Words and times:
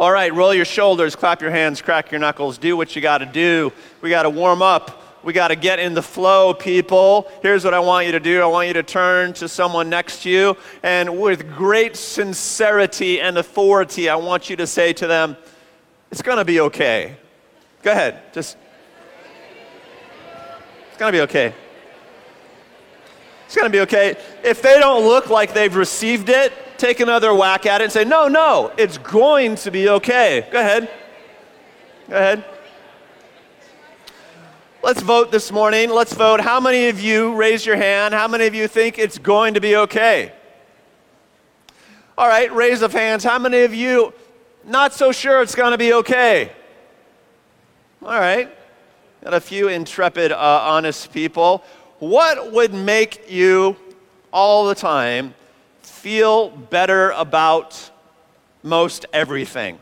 All 0.00 0.10
right, 0.10 0.32
roll 0.32 0.54
your 0.54 0.64
shoulders, 0.64 1.14
clap 1.14 1.42
your 1.42 1.50
hands, 1.50 1.82
crack 1.82 2.10
your 2.10 2.20
knuckles, 2.20 2.56
do 2.56 2.74
what 2.74 2.96
you 2.96 3.02
got 3.02 3.18
to 3.18 3.26
do. 3.26 3.70
We 4.00 4.08
got 4.08 4.22
to 4.22 4.30
warm 4.30 4.62
up. 4.62 5.22
We 5.22 5.34
got 5.34 5.48
to 5.48 5.56
get 5.56 5.78
in 5.78 5.92
the 5.92 6.00
flow, 6.00 6.54
people. 6.54 7.30
Here's 7.42 7.66
what 7.66 7.74
I 7.74 7.80
want 7.80 8.06
you 8.06 8.12
to 8.12 8.20
do 8.20 8.40
I 8.40 8.46
want 8.46 8.68
you 8.68 8.72
to 8.72 8.82
turn 8.82 9.34
to 9.34 9.46
someone 9.46 9.90
next 9.90 10.22
to 10.22 10.30
you, 10.30 10.56
and 10.82 11.20
with 11.20 11.54
great 11.54 11.96
sincerity 11.96 13.20
and 13.20 13.36
authority, 13.36 14.08
I 14.08 14.16
want 14.16 14.48
you 14.48 14.56
to 14.56 14.66
say 14.66 14.94
to 14.94 15.06
them, 15.06 15.36
It's 16.10 16.22
going 16.22 16.38
to 16.38 16.46
be 16.46 16.60
okay. 16.60 17.16
Go 17.82 17.92
ahead, 17.92 18.32
just. 18.32 18.56
It's 20.88 20.96
going 20.96 21.12
to 21.12 21.18
be 21.18 21.22
okay. 21.24 21.52
It's 23.44 23.54
going 23.54 23.70
to 23.70 23.70
be 23.70 23.80
okay. 23.80 24.16
If 24.42 24.62
they 24.62 24.78
don't 24.78 25.06
look 25.06 25.28
like 25.28 25.52
they've 25.52 25.76
received 25.76 26.30
it, 26.30 26.54
take 26.80 27.00
another 27.00 27.34
whack 27.34 27.66
at 27.66 27.80
it 27.80 27.84
and 27.84 27.92
say, 27.92 28.04
No, 28.04 28.26
no, 28.26 28.72
it's 28.76 28.98
going 28.98 29.56
to 29.56 29.70
be 29.70 29.88
okay. 29.88 30.48
Go 30.50 30.60
ahead. 30.60 30.90
Go 32.08 32.16
ahead. 32.16 32.44
Let's 34.82 35.02
vote 35.02 35.30
this 35.30 35.52
morning. 35.52 35.90
Let's 35.90 36.14
vote. 36.14 36.40
How 36.40 36.58
many 36.58 36.88
of 36.88 36.98
you 36.98 37.34
raise 37.34 37.66
your 37.66 37.76
hand? 37.76 38.14
How 38.14 38.26
many 38.26 38.46
of 38.46 38.54
you 38.54 38.66
think 38.66 38.98
it's 38.98 39.18
going 39.18 39.54
to 39.54 39.60
be 39.60 39.76
okay? 39.76 40.32
All 42.16 42.26
right, 42.26 42.52
raise 42.52 42.80
of 42.80 42.92
hands. 42.92 43.22
How 43.22 43.38
many 43.38 43.60
of 43.60 43.74
you 43.74 44.14
not 44.64 44.94
so 44.94 45.12
sure 45.12 45.42
it's 45.42 45.54
going 45.54 45.72
to 45.72 45.78
be 45.78 45.92
okay? 45.92 46.50
All 48.02 48.18
right. 48.18 48.54
Got 49.22 49.34
a 49.34 49.40
few 49.40 49.68
intrepid, 49.68 50.32
uh, 50.32 50.36
honest 50.36 51.12
people. 51.12 51.62
What 51.98 52.52
would 52.52 52.72
make 52.72 53.30
you 53.30 53.76
all 54.32 54.66
the 54.66 54.74
time 54.74 55.34
feel 56.00 56.48
better 56.48 57.10
about 57.10 57.90
most 58.62 59.06
everything? 59.12 59.78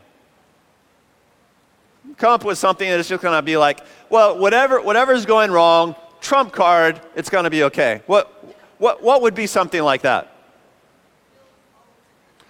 Come 2.17 2.33
up 2.33 2.43
with 2.43 2.57
something 2.57 2.89
that's 2.89 3.07
just 3.07 3.23
going 3.23 3.37
to 3.37 3.41
be 3.41 3.55
like, 3.55 3.79
well, 4.09 4.37
whatever 4.37 4.81
whatever's 4.81 5.25
going 5.25 5.51
wrong, 5.51 5.95
trump 6.19 6.51
card, 6.51 6.99
it's 7.15 7.29
going 7.29 7.45
to 7.45 7.49
be 7.49 7.63
okay. 7.63 8.01
What, 8.05 8.55
what, 8.77 9.01
what 9.01 9.21
would 9.21 9.35
be 9.35 9.47
something 9.47 9.81
like 9.81 10.01
that? 10.01 10.35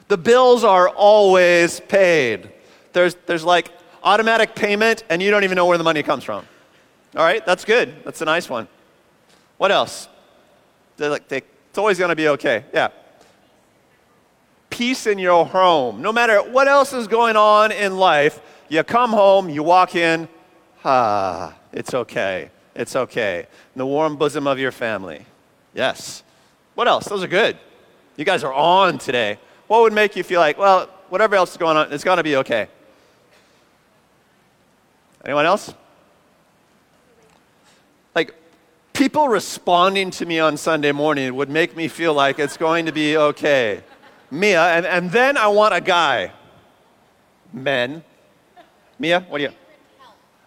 The 0.07 0.17
bills 0.17 0.63
are 0.63 0.89
always 0.89 1.79
paid. 1.81 2.51
There's, 2.93 3.15
there's 3.27 3.43
like 3.43 3.71
automatic 4.01 4.55
payment, 4.55 5.03
and 5.09 5.21
you 5.21 5.29
don't 5.29 5.43
even 5.43 5.55
know 5.55 5.67
where 5.67 5.77
the 5.77 5.83
money 5.83 6.01
comes 6.01 6.23
from. 6.23 6.45
All 7.15 7.23
right, 7.23 7.45
that's 7.45 7.65
good. 7.65 8.03
That's 8.03 8.21
a 8.21 8.25
nice 8.25 8.49
one. 8.49 8.67
What 9.57 9.71
else? 9.71 10.07
They're 10.97 11.09
like, 11.09 11.27
they, 11.27 11.43
it's 11.69 11.77
always 11.77 11.99
going 11.99 12.09
to 12.09 12.15
be 12.15 12.29
okay. 12.29 12.65
Yeah. 12.73 12.89
Peace 14.79 15.07
in 15.07 15.19
your 15.19 15.45
home. 15.45 16.01
No 16.01 16.13
matter 16.13 16.41
what 16.41 16.69
else 16.69 16.93
is 16.93 17.05
going 17.05 17.35
on 17.35 17.73
in 17.73 17.97
life, 17.97 18.39
you 18.69 18.81
come 18.81 19.09
home, 19.09 19.49
you 19.49 19.61
walk 19.61 19.93
in, 19.93 20.29
ah, 20.85 21.53
it's 21.73 21.93
okay. 21.93 22.49
It's 22.73 22.95
okay. 22.95 23.39
In 23.75 23.79
the 23.79 23.85
warm 23.85 24.15
bosom 24.15 24.47
of 24.47 24.57
your 24.57 24.71
family. 24.71 25.25
Yes. 25.73 26.23
What 26.75 26.87
else? 26.87 27.09
Those 27.09 27.21
are 27.23 27.27
good. 27.27 27.57
You 28.15 28.23
guys 28.23 28.41
are 28.45 28.53
on 28.53 28.99
today. 28.99 29.37
What 29.67 29.81
would 29.81 29.91
make 29.91 30.15
you 30.15 30.23
feel 30.23 30.39
like, 30.39 30.57
well, 30.57 30.87
whatever 31.09 31.35
else 31.35 31.51
is 31.51 31.57
going 31.57 31.75
on, 31.75 31.91
it's 31.91 32.05
going 32.05 32.15
to 32.15 32.23
be 32.23 32.37
okay? 32.37 32.69
Anyone 35.25 35.45
else? 35.45 35.73
Like, 38.15 38.33
people 38.93 39.27
responding 39.27 40.09
to 40.11 40.25
me 40.25 40.39
on 40.39 40.55
Sunday 40.55 40.93
morning 40.93 41.35
would 41.35 41.49
make 41.49 41.75
me 41.75 41.89
feel 41.89 42.13
like 42.13 42.39
it's 42.39 42.55
going 42.55 42.85
to 42.85 42.93
be 42.93 43.17
okay. 43.17 43.83
Mia, 44.31 44.63
and, 44.63 44.85
and 44.85 45.11
then 45.11 45.37
I 45.37 45.47
want 45.47 45.73
a 45.73 45.81
guy. 45.81 46.31
Men. 47.51 48.03
Mia, 48.97 49.21
what 49.21 49.39
do 49.39 49.45
you? 49.45 49.51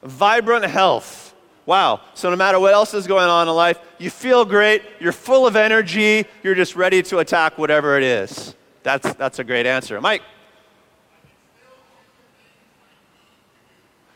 Vibrant 0.03 0.65
health. 0.65 1.35
Wow. 1.67 2.01
So 2.15 2.31
no 2.31 2.37
matter 2.37 2.59
what 2.59 2.75
else 2.75 2.93
is 2.95 3.07
going 3.07 3.29
on 3.29 3.49
in 3.49 3.55
life, 3.55 3.79
you 3.99 4.11
feel 4.11 4.45
great, 4.45 4.83
you're 5.01 5.13
full 5.13 5.47
of 5.47 5.57
energy, 5.57 6.27
you're 6.43 6.55
just 6.55 6.75
ready 6.77 7.03
to 7.05 7.19
attack 7.19 7.57
whatever 7.57 7.97
it 7.97 8.03
is. 8.03 8.55
That's, 8.83 9.15
that's 9.15 9.39
a 9.39 9.45
great 9.45 9.67
answer. 9.67 10.01
Mike. 10.01 10.23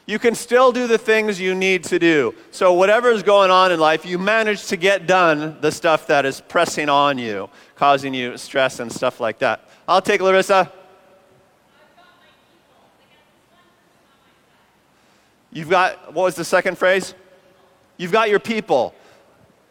You 0.07 0.21
can 0.21 0.37
still 0.37 0.71
do 0.71 0.87
the 0.87 0.99
things 0.99 1.41
you 1.41 1.55
need 1.55 1.83
to 1.85 1.99
do. 1.99 2.33
So, 2.53 2.73
whatever 2.73 3.11
is 3.11 3.25
going 3.25 3.51
on 3.51 3.73
in 3.73 3.81
life, 3.81 4.07
you 4.07 4.19
manage 4.19 4.67
to 4.67 4.77
get 4.77 5.09
done 5.09 5.59
the 5.61 5.73
stuff 5.73 6.07
that 6.07 6.25
is 6.25 6.41
pressing 6.41 6.89
on 6.89 7.19
you, 7.19 7.51
causing 7.75 8.15
you 8.15 8.39
stress 8.39 8.79
and 8.79 8.91
stuff 8.91 9.19
like 9.19 9.39
that. 9.41 9.69
I'll 9.89 10.01
take 10.01 10.21
Larissa. 10.21 10.73
You've 15.53 15.71
got, 15.71 16.15
what 16.15 16.25
was 16.25 16.35
the 16.37 16.45
second 16.45 16.79
phrase? 16.79 17.15
You've 17.97 18.13
got 18.13 18.29
your 18.31 18.41
people. 18.41 18.95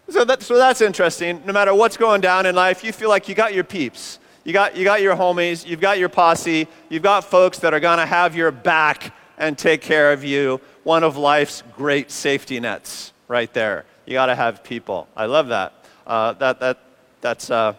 So, 0.09 0.25
that, 0.25 0.44
so 0.44 0.57
that's 0.57 0.81
interesting. 0.81 1.41
No 1.46 1.53
matter 1.53 1.73
what's 1.73 1.96
going 1.96 2.19
down 2.19 2.46
in 2.46 2.56
life, 2.56 2.84
you 2.84 2.91
feel 2.91 3.09
like 3.09 3.29
you 3.29 3.35
got 3.35 3.53
your 3.53 3.63
peeps. 3.63 4.19
You 4.44 4.52
got, 4.52 4.75
you 4.75 4.84
got 4.84 5.02
your 5.02 5.16
homies, 5.16 5.66
you've 5.66 5.79
got 5.79 5.97
your 5.97 6.09
posse, 6.09 6.67
you've 6.90 7.02
got 7.02 7.23
folks 7.23 7.57
that 7.59 7.73
are 7.73 7.79
going 7.79 7.97
to 7.97 8.06
have 8.06 8.35
your 8.35 8.52
back 8.52 9.12
and 9.38 9.57
take 9.57 9.81
care 9.81 10.13
of 10.13 10.23
you. 10.23 10.62
One 10.84 11.03
of 11.03 11.18
life's 11.18 11.63
great 11.75 12.12
safety 12.12 12.59
nets, 12.59 13.13
right 13.28 13.51
there. 13.53 13.85
You 14.06 14.13
got 14.13 14.28
to 14.28 14.35
have 14.35 14.63
people. 14.63 15.07
I 15.16 15.25
love 15.25 15.47
that. 15.50 15.73
Uh, 16.06 16.34
that, 16.34 16.59
that 16.59 16.79
that's, 17.22 17.50
uh, 17.50 17.73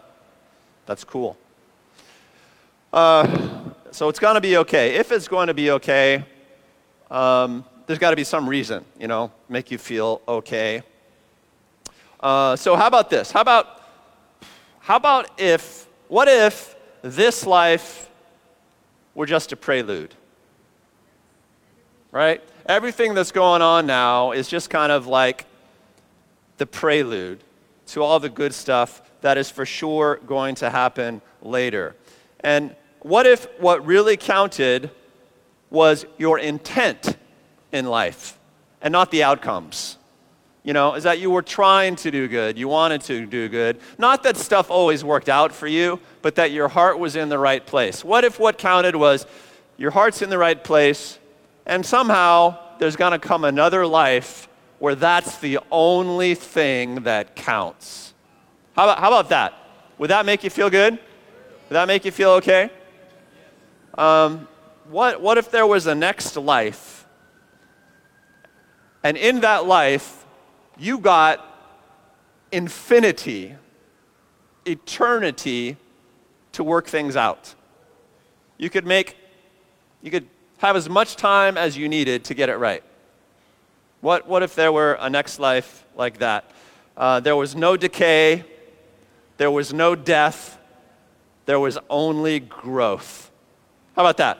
that's 0.85 1.03
cool. 1.03 1.37
Uh, 2.91 3.71
so 3.91 4.09
it's 4.09 4.19
going 4.19 4.35
to 4.35 4.41
be 4.41 4.57
okay. 4.57 4.95
If 4.95 5.11
it's 5.11 5.27
going 5.27 5.47
to 5.47 5.53
be 5.53 5.71
okay, 5.71 6.25
um, 7.09 7.63
there's 7.85 7.99
got 7.99 8.09
to 8.09 8.15
be 8.17 8.25
some 8.25 8.47
reason, 8.47 8.83
you 8.99 9.07
know, 9.07 9.31
make 9.47 9.71
you 9.71 9.77
feel 9.77 10.21
okay. 10.27 10.83
Uh, 12.19 12.55
so 12.55 12.75
how 12.75 12.87
about 12.87 13.09
this? 13.09 13.31
How 13.31 13.41
about, 13.41 13.83
how 14.79 14.97
about 14.97 15.39
if, 15.39 15.87
what 16.09 16.27
if 16.27 16.75
this 17.01 17.45
life 17.45 18.09
were 19.15 19.25
just 19.25 19.53
a 19.53 19.55
prelude? 19.55 20.13
Right? 22.17 22.41
Everything 22.65 23.13
that's 23.13 23.31
going 23.31 23.61
on 23.61 23.85
now 23.85 24.31
is 24.31 24.47
just 24.47 24.71
kind 24.71 24.91
of 24.91 25.05
like 25.05 25.45
the 26.57 26.65
prelude 26.65 27.43
to 27.85 28.01
all 28.01 28.19
the 28.19 28.27
good 28.27 28.55
stuff 28.55 29.03
that 29.21 29.37
is 29.37 29.51
for 29.51 29.67
sure 29.67 30.19
going 30.25 30.55
to 30.55 30.71
happen 30.71 31.21
later. 31.43 31.95
And 32.39 32.75
what 33.01 33.27
if 33.27 33.47
what 33.59 33.85
really 33.85 34.17
counted 34.17 34.89
was 35.69 36.07
your 36.17 36.39
intent 36.39 37.15
in 37.71 37.85
life 37.85 38.39
and 38.81 38.91
not 38.91 39.11
the 39.11 39.21
outcomes? 39.21 39.99
You 40.63 40.73
know, 40.73 40.95
is 40.95 41.03
that 41.03 41.19
you 41.19 41.29
were 41.29 41.43
trying 41.43 41.97
to 41.97 42.09
do 42.09 42.27
good, 42.27 42.57
you 42.57 42.67
wanted 42.67 43.01
to 43.01 43.27
do 43.27 43.47
good. 43.47 43.79
Not 43.99 44.23
that 44.23 44.37
stuff 44.37 44.71
always 44.71 45.03
worked 45.03 45.29
out 45.29 45.51
for 45.53 45.67
you, 45.67 45.99
but 46.23 46.33
that 46.35 46.49
your 46.49 46.67
heart 46.67 46.97
was 46.97 47.15
in 47.15 47.29
the 47.29 47.37
right 47.37 47.63
place. 47.63 48.03
What 48.03 48.23
if 48.23 48.39
what 48.39 48.57
counted 48.57 48.95
was 48.95 49.27
your 49.77 49.91
heart's 49.91 50.23
in 50.23 50.31
the 50.31 50.39
right 50.39 50.61
place, 50.61 51.19
and 51.67 51.85
somehow 51.85 52.57
there's 52.79 52.95
going 52.95 53.11
to 53.11 53.19
come 53.19 53.43
another 53.43 53.85
life 53.85 54.47
where 54.79 54.95
that's 54.95 55.37
the 55.37 55.59
only 55.69 56.33
thing 56.33 57.03
that 57.03 57.35
counts. 57.35 58.13
How 58.75 58.85
about, 58.85 58.99
how 58.99 59.07
about 59.09 59.29
that? 59.29 59.53
Would 59.97 60.09
that 60.09 60.25
make 60.25 60.43
you 60.43 60.49
feel 60.49 60.69
good? 60.69 60.93
Would 60.93 61.73
that 61.73 61.87
make 61.87 62.05
you 62.05 62.11
feel 62.11 62.31
okay? 62.31 62.69
Um, 63.97 64.47
what, 64.89 65.21
what 65.21 65.37
if 65.37 65.51
there 65.51 65.67
was 65.67 65.87
a 65.87 65.95
next 65.95 66.37
life? 66.37 67.05
And 69.03 69.17
in 69.17 69.41
that 69.41 69.65
life, 69.65 70.25
you 70.77 70.99
got 70.99 71.43
infinity, 72.51 73.55
eternity 74.65 75.75
to 76.53 76.63
work 76.63 76.87
things 76.87 77.15
out. 77.15 77.55
You 78.57 78.69
could 78.69 78.85
make, 78.85 79.17
you 80.01 80.11
could 80.11 80.27
have 80.57 80.75
as 80.75 80.89
much 80.89 81.15
time 81.15 81.57
as 81.57 81.77
you 81.77 81.87
needed 81.87 82.23
to 82.25 82.33
get 82.33 82.49
it 82.49 82.57
right. 82.57 82.83
What, 84.01 84.27
what 84.27 84.43
if 84.43 84.55
there 84.55 84.71
were 84.71 84.97
a 84.99 85.09
next 85.09 85.39
life 85.39 85.85
like 85.95 86.19
that? 86.19 86.51
Uh, 86.95 87.19
there 87.19 87.35
was 87.35 87.55
no 87.55 87.77
decay, 87.77 88.43
there 89.37 89.51
was 89.51 89.73
no 89.73 89.95
death, 89.95 90.57
there 91.45 91.59
was 91.59 91.77
only 91.89 92.39
growth. 92.39 93.31
How 93.95 94.03
about 94.03 94.17
that? 94.17 94.39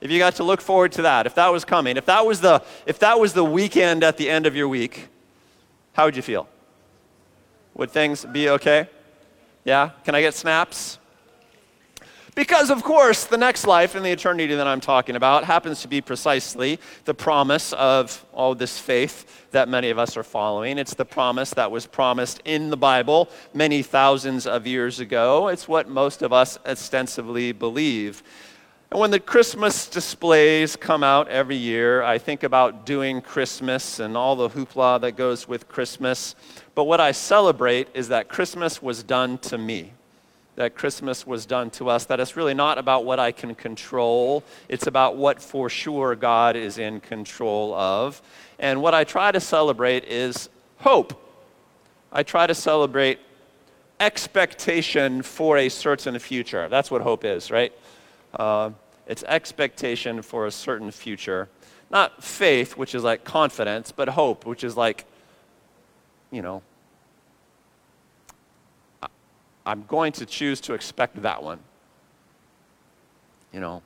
If 0.00 0.10
you 0.10 0.18
got 0.18 0.36
to 0.36 0.44
look 0.44 0.60
forward 0.60 0.92
to 0.92 1.02
that, 1.02 1.26
if 1.26 1.34
that 1.36 1.48
was 1.48 1.64
coming, 1.64 1.96
if 1.96 2.06
that 2.06 2.24
was 2.24 2.40
the, 2.40 2.62
if 2.84 2.98
that 3.00 3.18
was 3.18 3.32
the 3.32 3.44
weekend 3.44 4.04
at 4.04 4.16
the 4.16 4.28
end 4.28 4.46
of 4.46 4.54
your 4.54 4.68
week, 4.68 5.08
how 5.94 6.04
would 6.04 6.16
you 6.16 6.22
feel? 6.22 6.48
Would 7.74 7.90
things 7.90 8.24
be 8.24 8.48
okay? 8.50 8.88
Yeah? 9.64 9.90
Can 10.04 10.14
I 10.14 10.20
get 10.20 10.34
snaps? 10.34 10.98
Because, 12.36 12.68
of 12.68 12.82
course, 12.82 13.24
the 13.24 13.38
next 13.38 13.66
life 13.66 13.94
and 13.94 14.04
the 14.04 14.10
eternity 14.10 14.54
that 14.54 14.66
I'm 14.66 14.82
talking 14.82 15.16
about 15.16 15.44
happens 15.44 15.80
to 15.80 15.88
be 15.88 16.02
precisely 16.02 16.78
the 17.06 17.14
promise 17.14 17.72
of 17.72 18.26
all 18.34 18.54
this 18.54 18.78
faith 18.78 19.48
that 19.52 19.70
many 19.70 19.88
of 19.88 19.98
us 19.98 20.18
are 20.18 20.22
following. 20.22 20.76
It's 20.76 20.92
the 20.92 21.06
promise 21.06 21.48
that 21.54 21.70
was 21.70 21.86
promised 21.86 22.42
in 22.44 22.68
the 22.68 22.76
Bible 22.76 23.30
many 23.54 23.82
thousands 23.82 24.46
of 24.46 24.66
years 24.66 25.00
ago. 25.00 25.48
It's 25.48 25.66
what 25.66 25.88
most 25.88 26.20
of 26.20 26.34
us 26.34 26.58
ostensibly 26.66 27.52
believe. 27.52 28.22
And 28.90 29.00
when 29.00 29.12
the 29.12 29.18
Christmas 29.18 29.88
displays 29.88 30.76
come 30.76 31.02
out 31.02 31.28
every 31.28 31.56
year, 31.56 32.02
I 32.02 32.18
think 32.18 32.42
about 32.42 32.84
doing 32.84 33.22
Christmas 33.22 33.98
and 33.98 34.14
all 34.14 34.36
the 34.36 34.50
hoopla 34.50 35.00
that 35.00 35.12
goes 35.12 35.48
with 35.48 35.68
Christmas. 35.68 36.34
But 36.74 36.84
what 36.84 37.00
I 37.00 37.12
celebrate 37.12 37.88
is 37.94 38.08
that 38.08 38.28
Christmas 38.28 38.82
was 38.82 39.02
done 39.02 39.38
to 39.38 39.56
me, 39.56 39.94
that 40.56 40.74
Christmas 40.74 41.26
was 41.26 41.46
done 41.46 41.70
to 41.70 41.88
us, 41.88 42.06
that 42.06 42.18
it's 42.18 42.36
really 42.36 42.54
not 42.54 42.78
about 42.78 43.04
what 43.04 43.20
I 43.20 43.30
can 43.30 43.54
control, 43.54 44.42
it's 44.68 44.86
about 44.86 45.16
what 45.16 45.40
for 45.40 45.68
sure 45.68 46.14
God 46.16 46.56
is 46.56 46.78
in 46.78 47.00
control 47.00 47.74
of. 47.74 48.20
And 48.58 48.82
what 48.82 48.94
I 48.94 49.04
try 49.04 49.30
to 49.32 49.40
celebrate 49.40 50.04
is 50.04 50.48
hope. 50.78 51.22
I 52.10 52.22
try 52.22 52.46
to 52.46 52.54
celebrate 52.54 53.18
expectation 54.00 55.22
for 55.22 55.58
a 55.58 55.68
certain 55.68 56.18
future. 56.18 56.68
That's 56.68 56.90
what 56.90 57.02
hope 57.02 57.24
is, 57.24 57.50
right? 57.50 57.72
Uh, 58.34 58.70
it's 59.06 59.22
expectation 59.24 60.22
for 60.22 60.46
a 60.46 60.50
certain 60.50 60.90
future. 60.90 61.48
Not 61.90 62.24
faith, 62.24 62.76
which 62.76 62.94
is 62.94 63.04
like 63.04 63.24
confidence, 63.24 63.92
but 63.92 64.08
hope, 64.08 64.46
which 64.46 64.64
is 64.64 64.76
like, 64.76 65.04
you 66.30 66.42
know, 66.42 66.62
I'm 69.66 69.84
going 69.88 70.12
to 70.12 70.24
choose 70.24 70.60
to 70.62 70.74
expect 70.74 71.20
that 71.22 71.42
one. 71.42 71.58
You 73.52 73.58
know, 73.58 73.82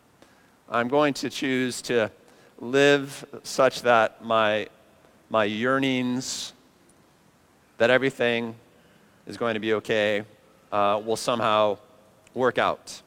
I'm 0.69 0.89
going 0.89 1.15
to 1.15 1.31
choose 1.31 1.81
to 1.83 2.11
live 2.59 3.25
such 3.45 3.81
that 3.83 4.23
my, 4.23 4.69
my 5.31 5.45
yearnings, 5.45 6.53
that 7.79 7.89
everything 7.89 8.55
is 9.27 9.39
going 9.39 9.55
to 9.55 9.61
be 9.61 9.73
okay, 9.75 10.25
uh, 10.71 11.01
will 11.03 11.17
somehow 11.17 11.79
work 12.35 12.59
out. 12.59 13.01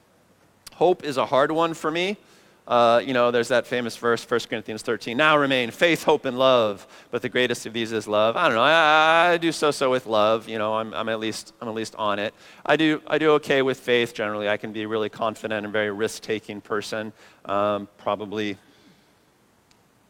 Hope 0.74 1.04
is 1.04 1.18
a 1.18 1.28
hard 1.28 1.52
one 1.52 1.76
for 1.76 1.92
me. 1.92 2.18
Uh, 2.66 3.02
you 3.06 3.14
know, 3.14 3.30
there's 3.30 3.50
that 3.50 3.68
famous 3.68 3.98
verse, 3.98 4.24
1 4.30 4.40
Corinthians 4.50 4.82
13. 4.82 5.18
Now 5.18 5.38
remain 5.38 5.70
faith, 5.70 6.04
hope, 6.04 6.24
and 6.24 6.40
love, 6.40 6.88
but 7.12 7.22
the 7.22 7.28
greatest 7.28 7.66
of 7.66 7.74
these 7.74 7.92
is 7.92 8.08
love. 8.08 8.38
I 8.38 8.46
don't 8.46 8.56
know. 8.56 8.64
I, 8.64 9.32
I 9.34 9.38
do 9.38 9.52
so-so 9.52 9.92
with 9.92 10.06
love. 10.06 10.48
You 10.48 10.58
know, 10.58 10.76
I'm, 10.76 10.94
I'm, 10.94 11.10
at 11.10 11.20
least 11.20 11.54
I'm 11.60 11.68
at 11.68 11.74
least 11.74 11.94
on 11.96 12.20
it. 12.20 12.34
I 12.66 12.78
do 12.78 13.02
I 13.06 13.18
do 13.18 13.32
okay 13.32 13.62
with 13.62 13.80
faith 13.80 14.14
generally. 14.14 14.48
I 14.48 14.56
can 14.56 14.72
be 14.72 14.84
a 14.84 14.88
really 14.88 15.10
confident 15.10 15.66
and 15.66 15.74
very 15.74 15.92
risk-taking 15.92 16.62
person. 16.62 17.12
Um, 17.46 17.90
probably, 17.98 18.58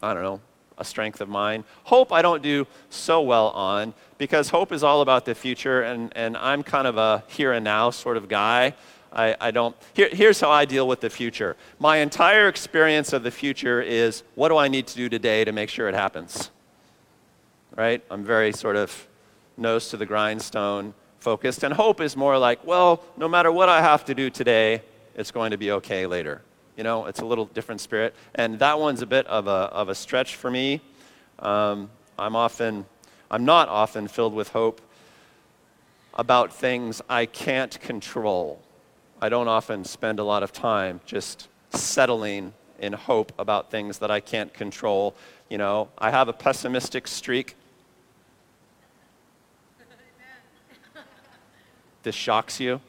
I 0.04 0.14
don't 0.14 0.22
know, 0.22 0.40
a 0.78 0.86
strength 0.86 1.22
of 1.22 1.30
mine. 1.30 1.64
Hope 1.86 2.12
I 2.12 2.22
don't 2.22 2.44
do 2.44 2.68
so 2.92 3.22
well 3.22 3.50
on 3.50 3.96
because 4.20 4.50
hope 4.50 4.72
is 4.72 4.84
all 4.84 5.02
about 5.02 5.26
the 5.26 5.34
future, 5.34 5.82
and, 5.82 6.12
and 6.16 6.38
I'm 6.38 6.62
kind 6.62 6.88
of 6.88 6.98
a 6.98 7.24
here 7.28 7.52
and 7.52 7.64
now 7.64 7.90
sort 7.90 8.18
of 8.18 8.28
guy. 8.28 8.76
I, 9.14 9.36
I 9.40 9.52
don't. 9.52 9.76
Here, 9.94 10.10
here's 10.12 10.40
how 10.40 10.50
I 10.50 10.66
deal 10.66 10.88
with 10.88 11.02
the 11.02 11.10
future. 11.10 11.56
My 11.80 11.98
entire 11.98 12.48
experience 12.48 13.14
of 13.14 13.24
the 13.24 13.32
future 13.32 13.82
is 13.82 14.24
what 14.36 14.50
do 14.50 14.58
I 14.58 14.68
need 14.68 14.88
to 14.88 14.96
do 14.96 15.08
today 15.08 15.46
to 15.46 15.52
make 15.52 15.70
sure 15.70 15.88
it 15.88 15.96
happens? 15.96 16.50
Right? 17.76 18.04
I'm 18.10 18.24
very 18.24 18.52
sort 18.52 18.76
of 18.76 19.08
nose 19.56 19.90
to 19.90 19.98
the 19.98 20.06
grindstone 20.06 20.94
focused. 21.20 21.64
And 21.64 21.74
hope 21.74 22.02
is 22.02 22.18
more 22.18 22.38
like, 22.38 22.66
well, 22.66 23.04
no 23.18 23.28
matter 23.28 23.52
what 23.52 23.70
I 23.70 23.82
have 23.82 24.04
to 24.06 24.16
do 24.16 24.30
today, 24.30 24.82
it's 25.16 25.32
going 25.32 25.52
to 25.52 25.58
be 25.58 25.72
okay 25.72 26.06
later. 26.06 26.42
You 26.76 26.84
know, 26.84 27.06
it's 27.06 27.20
a 27.20 27.26
little 27.26 27.46
different 27.46 27.82
spirit. 27.82 28.16
And 28.36 28.58
that 28.60 28.80
one's 28.80 29.02
a 29.02 29.06
bit 29.06 29.28
of 29.28 29.48
a, 29.48 29.70
of 29.72 29.90
a 29.90 29.96
stretch 29.96 30.36
for 30.36 30.50
me. 30.50 30.82
Um, 31.40 31.90
I'm 32.18 32.36
often, 32.36 32.86
I'm 33.30 33.46
not 33.46 33.70
often 33.70 34.08
filled 34.08 34.34
with 34.34 34.50
hope 34.50 34.82
about 36.16 36.54
things 36.54 37.02
I 37.10 37.26
can't 37.26 37.80
control. 37.80 38.62
I 39.24 39.30
don't 39.30 39.48
often 39.48 39.86
spend 39.86 40.20
a 40.20 40.24
lot 40.26 40.44
of 40.44 40.52
time 40.52 41.00
just 41.06 41.48
settling 41.70 42.52
in 42.80 42.92
hope 42.92 43.32
about 43.40 43.72
things 43.72 44.00
that 44.00 44.12
I 44.12 44.20
can't 44.20 44.54
control. 44.54 45.16
You 45.48 45.58
know, 45.58 45.88
I 45.98 46.12
have 46.12 46.28
a 46.28 46.34
pessimistic 46.34 47.08
streak. 47.08 47.56
this 52.04 52.14
shocks 52.14 52.60
you. 52.60 52.82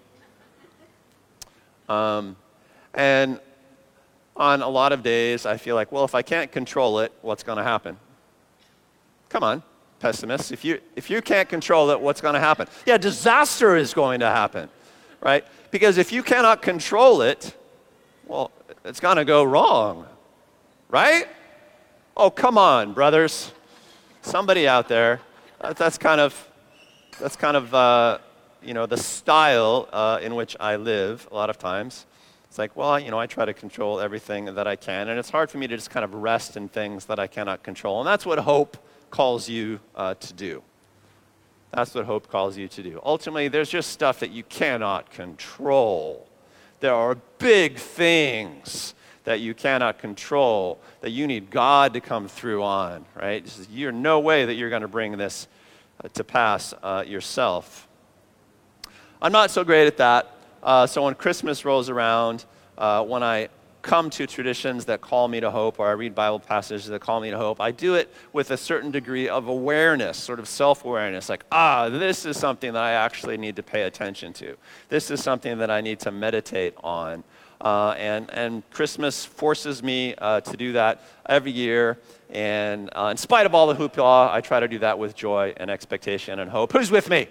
Um, 1.89 2.35
and 2.95 3.39
on 4.37 4.61
a 4.61 4.69
lot 4.69 4.91
of 4.91 5.05
days, 5.05 5.47
I 5.47 5.57
feel 5.57 5.77
like, 5.77 5.93
well, 5.93 6.05
if 6.05 6.17
I 6.17 6.23
can't 6.23 6.51
control 6.51 6.99
it, 6.99 7.13
what's 7.23 7.45
going 7.45 7.59
to 7.59 7.63
happen? 7.63 7.97
Come 9.29 9.45
on, 9.45 9.63
pessimists. 10.01 10.51
If 10.51 10.65
you, 10.65 10.81
if 10.97 11.09
you 11.09 11.23
can't 11.23 11.49
control 11.49 11.91
it, 11.91 12.01
what's 12.01 12.21
going 12.21 12.35
to 12.35 12.41
happen? 12.41 12.67
Yeah, 12.87 12.99
disaster 12.99 13.77
is 13.77 13.95
going 13.95 14.19
to 14.19 14.31
happen, 14.31 14.69
right? 15.21 15.45
Because 15.75 15.99
if 15.99 16.13
you 16.13 16.23
cannot 16.23 16.63
control 16.63 17.21
it, 17.21 17.53
well, 18.29 18.53
it's 18.85 19.01
going 19.01 19.17
to 19.17 19.25
go 19.25 19.43
wrong, 19.43 20.07
right? 20.89 21.27
Oh, 22.17 22.31
come 22.31 22.57
on, 22.59 22.93
brothers. 22.93 23.51
Somebody 24.23 24.69
out 24.69 24.87
there. 24.87 25.21
That's 25.77 25.99
kind 25.99 26.21
of, 26.21 26.49
that's 27.19 27.35
kind 27.35 27.57
of, 27.57 27.75
uh, 27.75 28.19
you 28.63 28.73
know, 28.73 28.87
the 28.87 28.97
style 28.97 29.89
uh, 29.93 30.21
in 30.23 30.37
which 30.37 30.57
I 30.61 30.77
live 30.77 31.27
a 31.33 31.35
lot 31.35 31.51
of 31.51 31.59
times. 31.59 32.07
It's 32.49 32.57
like, 32.57 32.77
well, 32.77 33.01
you 33.01 33.11
know, 33.11 33.19
I 33.19 33.27
try 33.27 33.45
to 33.45 33.53
control 33.53 33.99
everything 33.99 34.45
that 34.55 34.69
I 34.69 34.77
can, 34.77 35.09
and 35.09 35.19
it's 35.19 35.31
hard 35.31 35.51
for 35.51 35.59
me 35.59 35.67
to 35.67 35.75
just 35.75 35.91
kind 35.91 36.05
of 36.05 36.15
rest 36.15 36.57
in 36.57 36.69
things 36.69 37.07
that 37.07 37.19
I 37.19 37.27
cannot 37.27 37.65
control. 37.65 37.99
And 37.99 38.07
that's 38.07 38.25
what 38.25 38.39
hope 38.39 38.77
calls 39.11 39.49
you 39.49 39.81
uh, 39.97 40.15
to 40.15 40.33
do. 40.35 40.63
That's 41.75 41.93
what 41.93 42.05
hope 42.05 42.29
calls 42.29 42.57
you 42.57 42.69
to 42.69 42.83
do. 42.85 43.01
Ultimately, 43.05 43.49
there's 43.49 43.69
just 43.69 43.91
stuff 43.91 44.21
that 44.21 44.31
you 44.31 44.45
cannot 44.45 45.11
control. 45.11 46.29
There 46.79 46.95
are 46.95 47.17
big 47.39 47.79
things 47.79 48.95
that 49.25 49.41
you 49.41 49.55
cannot 49.55 49.99
control 49.99 50.79
that 51.01 51.11
you 51.11 51.27
need 51.27 51.51
God 51.51 51.95
to 51.95 52.01
come 52.01 52.29
through 52.29 52.63
on, 52.63 53.05
right? 53.17 53.45
You're 53.71 53.91
no 53.91 54.21
way 54.21 54.45
that 54.45 54.55
you're 54.55 54.71
going 54.71 54.83
to 54.83 54.89
bring 54.89 55.17
this 55.17 55.49
uh, 56.03 56.09
to 56.15 56.23
pass 56.23 56.75
uh, 56.83 57.03
yourself. 57.07 57.89
I'm 59.21 59.33
not 59.33 59.51
so 59.51 59.65
great 59.65 59.89
at 59.89 59.97
that. 59.97 60.37
Uh, 60.63 60.87
so 60.87 61.03
when 61.03 61.15
Christmas 61.15 61.65
rolls 61.65 61.91
around, 61.91 62.45
uh, 62.79 63.03
when 63.03 63.25
I 63.25 63.49
come 63.85 64.11
to 64.11 64.27
traditions 64.27 64.87
that 64.87 65.01
call 65.01 65.29
me 65.29 65.39
to 65.39 65.51
hope, 65.51 65.79
or 65.79 65.87
I 65.87 65.93
read 65.93 66.15
Bible 66.15 66.41
passages 66.41 66.89
that 66.89 67.01
call 67.01 67.21
me 67.21 67.31
to 67.31 67.37
hope, 67.37 67.61
I 67.61 67.71
do 67.71 67.95
it 67.95 68.13
with 68.33 68.51
a 68.51 68.57
certain 68.57 68.91
degree 68.91 69.29
of 69.29 69.47
awareness, 69.47 70.17
sort 70.17 70.41
of 70.41 70.49
self 70.49 70.85
awareness, 70.85 71.29
like, 71.29 71.45
ah, 71.53 71.89
this 71.89 72.25
is 72.25 72.37
something 72.37 72.73
that 72.73 72.83
I 72.83 72.93
actually 72.93 73.37
need 73.37 73.55
to 73.57 73.63
pay 73.63 73.83
attention 73.83 74.33
to. 74.35 74.57
This 74.89 75.11
is 75.11 75.23
something 75.23 75.59
that 75.59 75.71
I 75.71 75.81
need 75.81 76.01
to 76.01 76.11
meditate 76.11 76.75
on. 76.83 77.23
Uh, 77.61 77.95
and, 77.97 78.29
and 78.31 78.69
Christmas 78.71 79.25
forces 79.25 79.83
me 79.83 80.15
uh, 80.19 80.41
to 80.41 80.57
do 80.57 80.73
that 80.73 81.03
every 81.27 81.53
year. 81.53 81.99
And 82.31 82.91
uh, 82.97 83.09
in 83.11 83.17
spite 83.17 83.47
of 83.47 83.55
all 83.55 83.67
the 83.67 83.75
hoopla, 83.75 84.31
I 84.31 84.41
try 84.41 84.61
to 84.61 84.69
do 84.69 84.79
that 84.81 84.99
with 84.99 85.15
joy 85.15 85.55
and 85.57 85.71
expectation 85.71 86.41
and 86.41 86.51
hope. 86.51 86.73
Who's 86.73 86.91
with 86.91 87.09
me? 87.09 87.29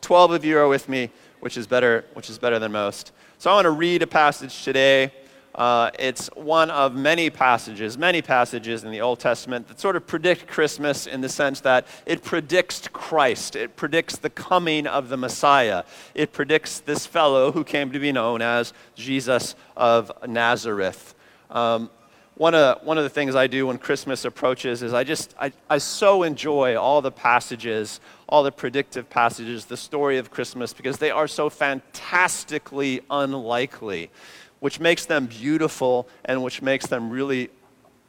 12 0.00 0.32
of 0.32 0.44
you 0.44 0.58
are 0.58 0.68
with 0.68 0.86
me 0.86 1.10
which 1.44 1.58
is 1.58 1.66
better, 1.66 2.06
which 2.14 2.30
is 2.30 2.38
better 2.38 2.58
than 2.58 2.72
most. 2.72 3.12
So 3.36 3.50
I 3.50 3.54
want 3.56 3.66
to 3.66 3.70
read 3.70 4.00
a 4.00 4.06
passage 4.06 4.64
today. 4.64 5.12
Uh, 5.54 5.90
it's 5.98 6.28
one 6.28 6.70
of 6.70 6.94
many 6.94 7.28
passages, 7.28 7.98
many 7.98 8.22
passages 8.22 8.82
in 8.82 8.90
the 8.90 9.02
Old 9.02 9.20
Testament 9.20 9.68
that 9.68 9.78
sort 9.78 9.94
of 9.94 10.06
predict 10.06 10.46
Christmas 10.46 11.06
in 11.06 11.20
the 11.20 11.28
sense 11.28 11.60
that 11.60 11.86
it 12.06 12.24
predicts 12.24 12.88
Christ. 12.88 13.56
It 13.56 13.76
predicts 13.76 14.16
the 14.16 14.30
coming 14.30 14.86
of 14.86 15.10
the 15.10 15.18
Messiah. 15.18 15.84
It 16.14 16.32
predicts 16.32 16.80
this 16.80 17.04
fellow 17.04 17.52
who 17.52 17.62
came 17.62 17.92
to 17.92 17.98
be 17.98 18.10
known 18.10 18.40
as 18.40 18.72
Jesus 18.94 19.54
of 19.76 20.10
Nazareth. 20.26 21.14
Um, 21.50 21.90
one 22.36 22.54
of, 22.54 22.82
one 22.84 22.98
of 22.98 23.04
the 23.04 23.10
things 23.10 23.36
I 23.36 23.46
do 23.46 23.68
when 23.68 23.78
Christmas 23.78 24.24
approaches 24.24 24.82
is 24.82 24.92
I 24.92 25.04
just, 25.04 25.34
I, 25.40 25.52
I 25.70 25.78
so 25.78 26.24
enjoy 26.24 26.76
all 26.76 27.00
the 27.00 27.12
passages, 27.12 28.00
all 28.28 28.42
the 28.42 28.50
predictive 28.50 29.08
passages, 29.08 29.66
the 29.66 29.76
story 29.76 30.18
of 30.18 30.30
Christmas, 30.30 30.72
because 30.72 30.98
they 30.98 31.10
are 31.10 31.28
so 31.28 31.48
fantastically 31.48 33.02
unlikely, 33.08 34.10
which 34.58 34.80
makes 34.80 35.06
them 35.06 35.26
beautiful 35.26 36.08
and 36.24 36.42
which 36.42 36.60
makes 36.60 36.86
them 36.86 37.08
really 37.10 37.50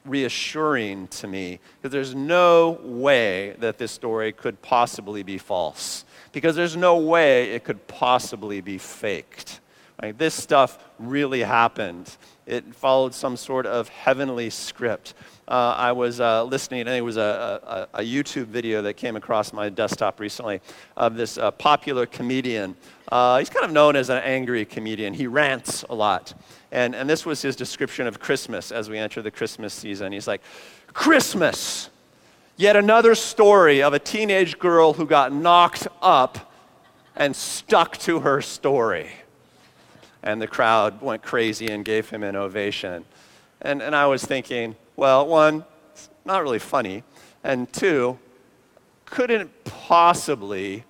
reassuring 0.06 1.08
to 1.10 1.28
me. 1.28 1.60
Because 1.82 1.92
there's 1.92 2.16
no 2.16 2.80
way 2.84 3.56
that 3.60 3.78
this 3.78 3.92
story 3.92 4.32
could 4.32 4.60
possibly 4.64 5.22
be 5.22 5.38
false, 5.38 6.04
because 6.32 6.56
there's 6.56 6.76
no 6.76 6.98
way 6.98 7.52
it 7.52 7.64
could 7.64 7.86
possibly 7.88 8.60
be 8.60 8.80
faked. 8.80 9.60
Right? 10.02 10.18
This 10.18 10.34
stuff 10.34 10.80
really 11.00 11.42
happened. 11.42 12.18
It 12.46 12.76
followed 12.76 13.16
some 13.16 13.38
sort 13.38 13.66
of 13.66 13.90
heavenly 13.90 14.52
script. 14.52 15.16
Uh, 15.48 15.74
I 15.78 15.92
was 15.94 16.20
uh, 16.20 16.44
listening, 16.44 16.82
and 16.82 16.90
it 16.90 17.02
was 17.02 17.18
a, 17.18 17.88
a, 17.94 18.00
a, 18.00 18.04
YouTube 18.04 18.46
video 18.46 18.84
that 18.84 18.96
came 18.96 19.16
across 19.16 19.52
my 19.52 19.70
desktop 19.70 20.20
recently 20.20 20.62
of 20.96 21.16
this 21.16 21.40
uh, 21.40 21.50
popular 21.52 22.06
comedian. 22.06 22.76
Uh, 23.12 23.40
he's 23.40 23.50
kind 23.50 23.66
of 23.66 23.72
known 23.72 23.96
as 23.96 24.10
an 24.10 24.18
angry 24.24 24.64
comedian. 24.64 25.14
He 25.14 25.26
rants 25.26 25.84
a 25.90 25.96
lot. 25.96 26.34
And, 26.72 26.96
and 26.96 27.10
this 27.10 27.26
was 27.26 27.42
his 27.42 27.56
description 27.56 28.06
of 28.06 28.20
Christmas 28.20 28.72
as 28.72 28.90
we 28.90 29.00
enter 29.00 29.24
the 29.24 29.32
Christmas 29.32 29.74
season. 29.74 30.12
He's 30.12 30.28
like, 30.28 30.42
Christmas! 30.94 31.90
Yet 32.58 32.76
another 32.76 33.16
story 33.16 33.82
of 33.82 33.94
a 33.94 34.00
teenage 34.00 34.60
girl 34.60 34.94
who 34.94 35.06
got 35.06 35.34
knocked 35.34 35.88
up 36.02 36.54
and 37.16 37.36
stuck 37.36 37.98
to 38.00 38.20
her 38.20 38.42
story. 38.42 39.10
And 40.26 40.42
the 40.42 40.48
crowd 40.48 41.02
went 41.02 41.24
crazy 41.24 41.68
and 41.68 41.86
gave 41.86 42.10
him 42.10 42.24
an 42.24 42.36
ovation. 42.36 43.06
And, 43.62 43.82
and 43.82 43.96
I 43.96 44.08
was 44.08 44.26
thinking, 44.26 44.76
well, 44.96 45.26
one, 45.26 45.64
it's 45.94 46.10
not 46.26 46.42
really 46.44 46.60
funny. 46.60 47.04
And 47.44 47.72
two, 47.72 48.20
couldn't 49.06 49.52
possibly 49.64 50.84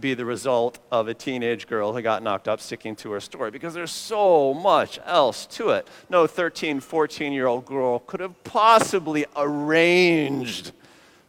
be 0.00 0.14
the 0.14 0.24
result 0.24 0.78
of 0.92 1.08
a 1.08 1.14
teenage 1.14 1.66
girl 1.66 1.92
who 1.92 2.00
got 2.00 2.22
knocked 2.22 2.46
up 2.46 2.60
sticking 2.60 2.94
to 2.96 3.10
her 3.10 3.20
story 3.20 3.50
because 3.50 3.74
there's 3.74 3.90
so 3.90 4.54
much 4.54 4.98
else 5.04 5.44
to 5.46 5.70
it. 5.70 5.88
No 6.08 6.26
13, 6.26 6.80
14 6.80 7.32
year 7.32 7.46
old 7.46 7.66
girl 7.66 7.98
could 8.00 8.20
have 8.20 8.42
possibly 8.44 9.26
arranged 9.36 10.72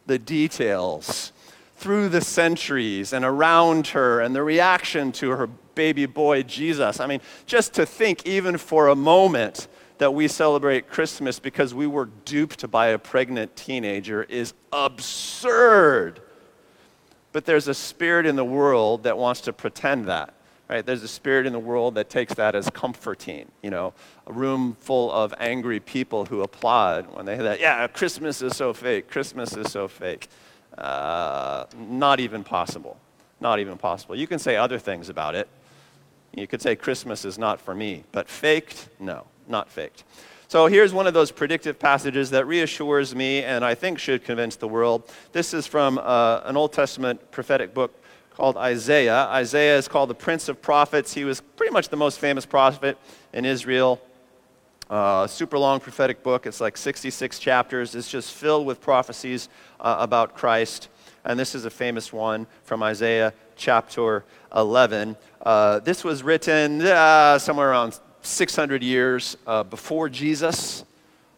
the 0.06 0.18
details 0.18 1.32
through 1.80 2.10
the 2.10 2.20
centuries 2.20 3.14
and 3.14 3.24
around 3.24 3.86
her 3.88 4.20
and 4.20 4.34
the 4.34 4.42
reaction 4.42 5.10
to 5.12 5.30
her 5.30 5.46
baby 5.74 6.04
boy 6.04 6.42
Jesus. 6.42 7.00
I 7.00 7.06
mean, 7.06 7.22
just 7.46 7.72
to 7.74 7.86
think, 7.86 8.26
even 8.26 8.58
for 8.58 8.88
a 8.88 8.94
moment, 8.94 9.66
that 9.96 10.12
we 10.12 10.28
celebrate 10.28 10.90
Christmas 10.90 11.38
because 11.38 11.74
we 11.74 11.86
were 11.86 12.10
duped 12.26 12.70
by 12.70 12.88
a 12.88 12.98
pregnant 12.98 13.56
teenager 13.56 14.24
is 14.24 14.52
absurd. 14.74 16.20
But 17.32 17.46
there's 17.46 17.66
a 17.66 17.74
spirit 17.74 18.26
in 18.26 18.36
the 18.36 18.44
world 18.44 19.04
that 19.04 19.16
wants 19.16 19.40
to 19.42 19.52
pretend 19.54 20.04
that. 20.06 20.34
Right? 20.68 20.84
There's 20.84 21.02
a 21.02 21.08
spirit 21.08 21.46
in 21.46 21.54
the 21.54 21.58
world 21.58 21.94
that 21.94 22.10
takes 22.10 22.34
that 22.34 22.54
as 22.54 22.68
comforting. 22.68 23.50
You 23.62 23.70
know, 23.70 23.94
a 24.26 24.32
room 24.34 24.76
full 24.80 25.10
of 25.10 25.34
angry 25.38 25.80
people 25.80 26.26
who 26.26 26.42
applaud 26.42 27.14
when 27.14 27.24
they 27.24 27.36
hear 27.36 27.44
that. 27.44 27.58
Yeah, 27.58 27.86
Christmas 27.88 28.42
is 28.42 28.54
so 28.54 28.74
fake. 28.74 29.10
Christmas 29.10 29.56
is 29.56 29.72
so 29.72 29.88
fake. 29.88 30.28
Uh, 30.80 31.66
not 31.76 32.20
even 32.20 32.42
possible. 32.42 32.98
Not 33.40 33.58
even 33.58 33.76
possible. 33.76 34.16
You 34.16 34.26
can 34.26 34.38
say 34.38 34.56
other 34.56 34.78
things 34.78 35.08
about 35.08 35.34
it. 35.34 35.48
You 36.34 36.46
could 36.46 36.62
say 36.62 36.76
Christmas 36.76 37.24
is 37.24 37.38
not 37.38 37.60
for 37.60 37.74
me, 37.74 38.04
but 38.12 38.28
faked? 38.28 38.88
No, 38.98 39.26
not 39.48 39.68
faked. 39.68 40.04
So 40.48 40.66
here's 40.66 40.92
one 40.92 41.06
of 41.06 41.14
those 41.14 41.30
predictive 41.30 41.78
passages 41.78 42.30
that 42.30 42.46
reassures 42.46 43.14
me 43.14 43.44
and 43.44 43.64
I 43.64 43.74
think 43.74 43.98
should 43.98 44.24
convince 44.24 44.56
the 44.56 44.68
world. 44.68 45.08
This 45.32 45.54
is 45.54 45.66
from 45.66 45.98
uh, 45.98 46.40
an 46.44 46.56
Old 46.56 46.72
Testament 46.72 47.30
prophetic 47.30 47.72
book 47.72 47.94
called 48.30 48.56
Isaiah. 48.56 49.26
Isaiah 49.28 49.76
is 49.76 49.86
called 49.86 50.10
the 50.10 50.14
Prince 50.14 50.48
of 50.48 50.60
Prophets. 50.62 51.12
He 51.14 51.24
was 51.24 51.40
pretty 51.40 51.72
much 51.72 51.88
the 51.88 51.96
most 51.96 52.18
famous 52.18 52.46
prophet 52.46 52.96
in 53.32 53.44
Israel. 53.44 54.00
Uh, 54.90 55.24
super 55.24 55.56
long 55.56 55.78
prophetic 55.78 56.20
book. 56.24 56.46
It's 56.46 56.60
like 56.60 56.76
66 56.76 57.38
chapters. 57.38 57.94
It's 57.94 58.10
just 58.10 58.34
filled 58.34 58.66
with 58.66 58.80
prophecies 58.80 59.48
uh, 59.78 59.98
about 60.00 60.34
Christ. 60.34 60.88
And 61.24 61.38
this 61.38 61.54
is 61.54 61.64
a 61.64 61.70
famous 61.70 62.12
one 62.12 62.44
from 62.64 62.82
Isaiah 62.82 63.32
chapter 63.54 64.24
11. 64.56 65.16
Uh, 65.42 65.78
this 65.78 66.02
was 66.02 66.24
written 66.24 66.82
uh, 66.82 67.38
somewhere 67.38 67.70
around 67.70 68.00
600 68.22 68.82
years 68.82 69.36
uh, 69.46 69.62
before 69.62 70.08
Jesus, 70.08 70.84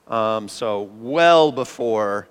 um, 0.09 0.49
so 0.49 0.88
well 0.99 1.52
before 1.52 2.28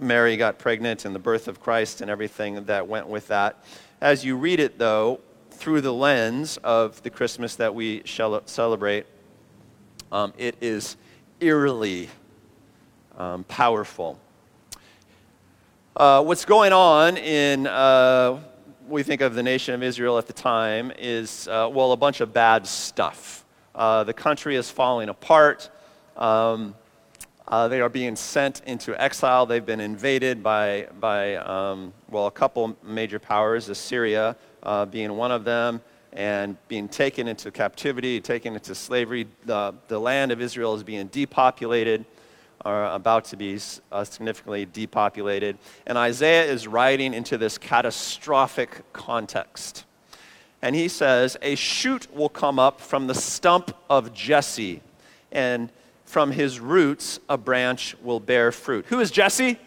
Mary 0.00 0.36
got 0.36 0.58
pregnant 0.58 1.06
and 1.06 1.14
the 1.14 1.18
birth 1.18 1.48
of 1.48 1.60
Christ 1.60 2.02
and 2.02 2.10
everything 2.10 2.62
that 2.66 2.86
went 2.86 3.08
with 3.08 3.28
that. 3.28 3.64
As 4.02 4.22
you 4.22 4.36
read 4.36 4.60
it, 4.60 4.78
though, 4.78 5.20
through 5.50 5.80
the 5.80 5.94
lens 5.94 6.58
of 6.58 7.02
the 7.02 7.10
Christmas 7.10 7.56
that 7.56 7.74
we 7.74 8.02
shall 8.04 8.42
celebrate, 8.46 9.06
um, 10.12 10.32
it 10.38 10.56
is 10.60 10.96
eerily 11.40 12.08
um, 13.16 13.44
powerful. 13.44 14.18
Uh, 15.96 16.22
what's 16.22 16.44
going 16.44 16.72
on 16.72 17.16
in 17.16 17.66
uh, 17.66 18.38
we 18.88 19.02
think 19.02 19.20
of 19.20 19.34
the 19.34 19.42
nation 19.42 19.74
of 19.74 19.82
Israel 19.82 20.16
at 20.16 20.26
the 20.26 20.32
time 20.32 20.90
is, 20.98 21.46
uh, 21.48 21.68
well, 21.70 21.92
a 21.92 21.96
bunch 21.96 22.20
of 22.20 22.32
bad 22.32 22.66
stuff. 22.66 23.44
Uh, 23.74 24.02
the 24.04 24.14
country 24.14 24.56
is 24.56 24.70
falling 24.70 25.10
apart. 25.10 25.68
Um, 26.16 26.74
uh, 27.46 27.68
they 27.68 27.80
are 27.80 27.88
being 27.88 28.16
sent 28.16 28.62
into 28.66 29.00
exile. 29.00 29.44
They've 29.46 29.64
been 29.64 29.80
invaded 29.80 30.42
by, 30.42 30.88
by 31.00 31.36
um, 31.36 31.92
well, 32.10 32.26
a 32.26 32.30
couple 32.30 32.76
major 32.82 33.18
powers, 33.18 33.68
Assyria 33.68 34.36
uh, 34.62 34.86
being 34.86 35.12
one 35.14 35.32
of 35.32 35.44
them, 35.44 35.80
and 36.12 36.56
being 36.68 36.88
taken 36.88 37.28
into 37.28 37.50
captivity, 37.50 38.20
taken 38.20 38.54
into 38.54 38.74
slavery. 38.74 39.26
The, 39.44 39.74
the 39.88 39.98
land 39.98 40.32
of 40.32 40.40
Israel 40.40 40.74
is 40.74 40.82
being 40.82 41.06
depopulated 41.08 42.04
are 42.64 42.92
about 42.92 43.24
to 43.26 43.36
be 43.36 43.58
uh, 43.92 44.04
significantly 44.04 44.66
depopulated. 44.66 45.58
And 45.86 45.96
Isaiah 45.96 46.44
is 46.44 46.66
writing 46.66 47.14
into 47.14 47.38
this 47.38 47.56
catastrophic 47.56 48.92
context. 48.92 49.84
And 50.60 50.74
he 50.74 50.88
says, 50.88 51.36
A 51.40 51.54
shoot 51.54 52.12
will 52.14 52.28
come 52.28 52.58
up 52.58 52.80
from 52.80 53.06
the 53.06 53.14
stump 53.14 53.76
of 53.88 54.12
Jesse, 54.12 54.82
and 55.30 55.70
from 56.04 56.32
his 56.32 56.58
roots 56.58 57.20
a 57.28 57.38
branch 57.38 57.94
will 58.02 58.18
bear 58.18 58.50
fruit. 58.50 58.86
Who 58.88 58.98
is 58.98 59.10
Jesse? 59.10 59.58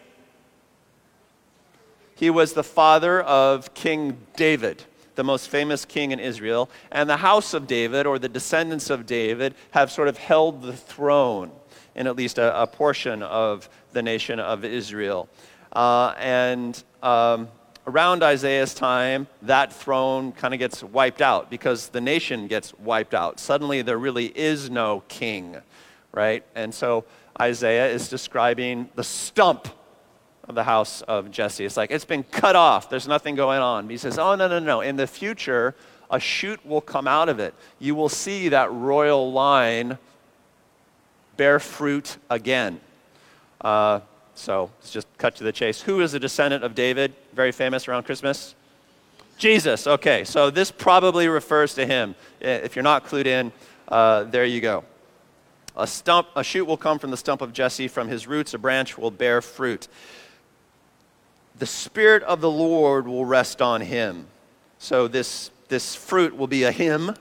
He 2.14 2.30
was 2.30 2.52
the 2.52 2.62
father 2.62 3.22
of 3.22 3.72
King 3.74 4.18
David, 4.36 4.84
the 5.14 5.24
most 5.24 5.48
famous 5.48 5.84
king 5.84 6.10
in 6.10 6.20
Israel. 6.20 6.70
And 6.90 7.08
the 7.08 7.18
house 7.18 7.54
of 7.54 7.66
David, 7.66 8.06
or 8.06 8.18
the 8.18 8.28
descendants 8.28 8.90
of 8.90 9.06
David, 9.06 9.54
have 9.72 9.90
sort 9.90 10.08
of 10.08 10.18
held 10.18 10.62
the 10.62 10.72
throne 10.72 11.50
in 11.94 12.06
at 12.06 12.16
least 12.16 12.38
a, 12.38 12.62
a 12.62 12.66
portion 12.66 13.22
of 13.22 13.68
the 13.92 14.02
nation 14.02 14.40
of 14.40 14.64
Israel. 14.64 15.28
Uh, 15.72 16.14
and 16.18 16.82
um, 17.02 17.48
around 17.86 18.22
Isaiah's 18.22 18.74
time, 18.74 19.26
that 19.42 19.72
throne 19.72 20.32
kind 20.32 20.54
of 20.54 20.60
gets 20.60 20.82
wiped 20.82 21.20
out 21.20 21.50
because 21.50 21.88
the 21.88 22.00
nation 22.00 22.46
gets 22.46 22.72
wiped 22.78 23.14
out. 23.14 23.40
Suddenly, 23.40 23.82
there 23.82 23.98
really 23.98 24.26
is 24.26 24.70
no 24.70 25.02
king, 25.08 25.56
right? 26.12 26.44
And 26.54 26.74
so 26.74 27.04
Isaiah 27.40 27.88
is 27.88 28.08
describing 28.08 28.88
the 28.94 29.04
stump 29.04 29.68
of 30.48 30.54
the 30.54 30.64
house 30.64 31.02
of 31.02 31.30
Jesse. 31.30 31.64
It's 31.64 31.76
like 31.76 31.90
it's 31.90 32.04
been 32.04 32.24
cut 32.24 32.56
off, 32.56 32.90
there's 32.90 33.08
nothing 33.08 33.34
going 33.34 33.60
on. 33.60 33.88
He 33.88 33.96
says, 33.96 34.18
Oh, 34.18 34.34
no, 34.34 34.48
no, 34.48 34.58
no. 34.58 34.80
In 34.80 34.96
the 34.96 35.06
future, 35.06 35.74
a 36.10 36.20
shoot 36.20 36.64
will 36.66 36.80
come 36.80 37.08
out 37.08 37.28
of 37.28 37.38
it. 37.38 37.54
You 37.78 37.94
will 37.94 38.08
see 38.08 38.48
that 38.50 38.72
royal 38.72 39.32
line 39.32 39.98
bear 41.36 41.58
fruit 41.58 42.18
again. 42.28 42.80
Uh, 43.60 44.00
so 44.34 44.70
let's 44.80 44.90
just 44.90 45.06
cut 45.18 45.36
to 45.36 45.44
the 45.44 45.52
chase. 45.52 45.80
Who 45.80 46.00
is 46.00 46.14
a 46.14 46.20
descendant 46.20 46.64
of 46.64 46.74
David? 46.74 47.14
Very 47.32 47.52
famous 47.52 47.88
around 47.88 48.04
Christmas? 48.04 48.54
Jesus. 49.38 49.86
Okay, 49.86 50.24
so 50.24 50.50
this 50.50 50.70
probably 50.70 51.28
refers 51.28 51.74
to 51.74 51.86
him. 51.86 52.14
If 52.40 52.76
you're 52.76 52.82
not 52.82 53.06
clued 53.06 53.26
in, 53.26 53.52
uh, 53.88 54.24
there 54.24 54.44
you 54.44 54.60
go. 54.60 54.84
A 55.76 55.86
stump, 55.86 56.28
a 56.36 56.44
shoot 56.44 56.64
will 56.64 56.76
come 56.76 56.98
from 56.98 57.10
the 57.10 57.16
stump 57.16 57.40
of 57.40 57.52
Jesse. 57.52 57.88
From 57.88 58.08
his 58.08 58.26
roots, 58.26 58.52
a 58.52 58.58
branch 58.58 58.98
will 58.98 59.10
bear 59.10 59.40
fruit. 59.40 59.88
The 61.62 61.66
Spirit 61.66 62.24
of 62.24 62.40
the 62.40 62.50
Lord 62.50 63.06
will 63.06 63.24
rest 63.24 63.62
on 63.62 63.82
him. 63.82 64.26
So 64.80 65.06
this, 65.06 65.52
this 65.68 65.94
fruit 65.94 66.36
will 66.36 66.48
be 66.48 66.64
a 66.64 66.72
him, 66.72 67.14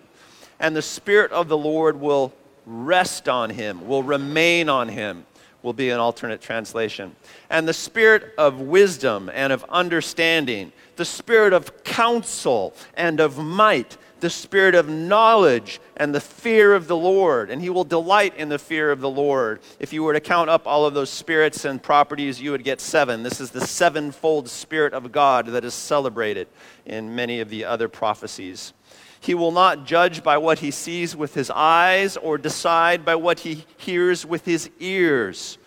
and 0.60 0.76
the 0.76 0.82
Spirit 0.82 1.32
of 1.32 1.48
the 1.48 1.60
Lord 1.60 2.02
will 2.02 2.34
rest 2.66 3.30
on 3.30 3.52
him, 3.52 3.88
will 3.88 4.02
remain 4.02 4.68
on 4.68 4.90
him, 4.90 5.28
will 5.62 5.74
be 5.74 5.92
an 5.92 6.00
alternate 6.00 6.42
translation. 6.42 7.16
And 7.52 7.68
the 7.68 7.74
spirit 7.74 8.34
of 8.36 8.60
wisdom 8.60 9.30
and 9.32 9.54
of 9.54 9.64
understanding, 9.70 10.72
the 10.96 11.06
spirit 11.06 11.54
of 11.54 11.84
counsel 11.84 12.74
and 12.96 13.20
of 13.20 13.38
might, 13.38 13.96
the 14.22 14.30
spirit 14.30 14.76
of 14.76 14.88
knowledge 14.88 15.82
and 15.98 16.16
the 16.16 16.22
fear 16.22 16.74
of 16.74 16.88
the 16.88 16.96
Lord. 16.96 17.50
And 17.50 17.62
he 17.62 17.70
will 17.70 17.84
delight 17.84 18.36
in 18.38 18.50
the 18.50 18.60
fear 18.60 18.92
of 18.92 19.02
the 19.02 19.10
Lord. 19.10 19.60
If 19.80 19.92
you 19.92 20.04
were 20.04 20.14
to 20.14 20.20
count 20.20 20.50
up 20.50 20.66
all 20.66 20.86
of 20.86 20.94
those 20.94 21.10
spirits 21.10 21.66
and 21.66 21.82
properties, 21.82 22.42
you 22.42 22.52
would 22.52 22.64
get 22.64 22.80
seven. 22.80 23.24
This 23.24 23.42
is 23.42 23.52
the 23.52 23.66
sevenfold 23.66 24.48
spirit 24.48 24.94
of 24.94 25.12
God 25.12 25.48
that 25.48 25.66
is 25.66 25.74
celebrated 25.74 26.48
in 26.86 27.14
many 27.16 27.42
of 27.42 27.50
the 27.50 27.66
other 27.66 27.90
prophecies. 27.90 28.74
He 29.20 29.36
will 29.36 29.52
not 29.52 29.86
judge 29.86 30.24
by 30.24 30.38
what 30.38 30.60
he 30.60 30.72
sees 30.72 31.16
with 31.16 31.36
his 31.36 31.52
eyes 31.52 32.18
or 32.18 32.40
decide 32.40 33.06
by 33.06 33.16
what 33.16 33.42
he 33.42 33.66
hears 33.78 34.26
with 34.26 34.46
his 34.46 34.70
ears, 34.80 35.60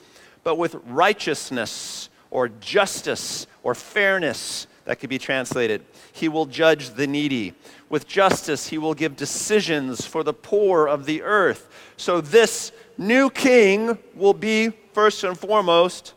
but 0.43 0.57
with 0.57 0.75
righteousness 0.87 2.09
or 2.31 2.49
justice 2.49 3.47
or 3.63 3.77
fairness, 3.77 4.67
that 4.87 4.99
could 4.99 5.09
be 5.09 5.19
translated. 5.19 5.85
He 6.13 6.29
will 6.29 6.47
judge 6.47 6.91
the 6.91 7.07
needy. 7.07 7.55
With 7.89 8.09
justice, 8.09 8.69
he 8.69 8.79
will 8.79 8.95
give 8.95 9.17
decisions 9.17 10.07
for 10.07 10.23
the 10.23 10.33
poor 10.33 10.89
of 10.89 11.07
the 11.07 11.23
earth. 11.23 11.69
So, 11.97 12.21
this 12.21 12.73
new 12.99 13.31
king 13.31 13.99
will 14.15 14.35
be, 14.35 14.71
first 14.93 15.23
and 15.25 15.39
foremost, 15.39 16.15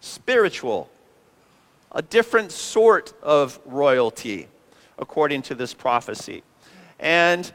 spiritual, 0.00 0.90
a 1.92 2.02
different 2.02 2.52
sort 2.52 3.12
of 3.22 3.58
royalty 3.64 4.48
according 4.98 5.42
to 5.42 5.54
this 5.54 5.74
prophecy. 5.74 6.42
And 6.98 7.50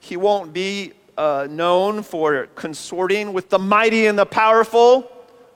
he 0.00 0.16
won't 0.16 0.52
be 0.52 0.92
uh, 1.16 1.48
known 1.50 2.02
for 2.02 2.46
consorting 2.54 3.32
with 3.32 3.50
the 3.50 3.58
mighty 3.58 4.06
and 4.06 4.18
the 4.18 4.26
powerful, 4.26 5.10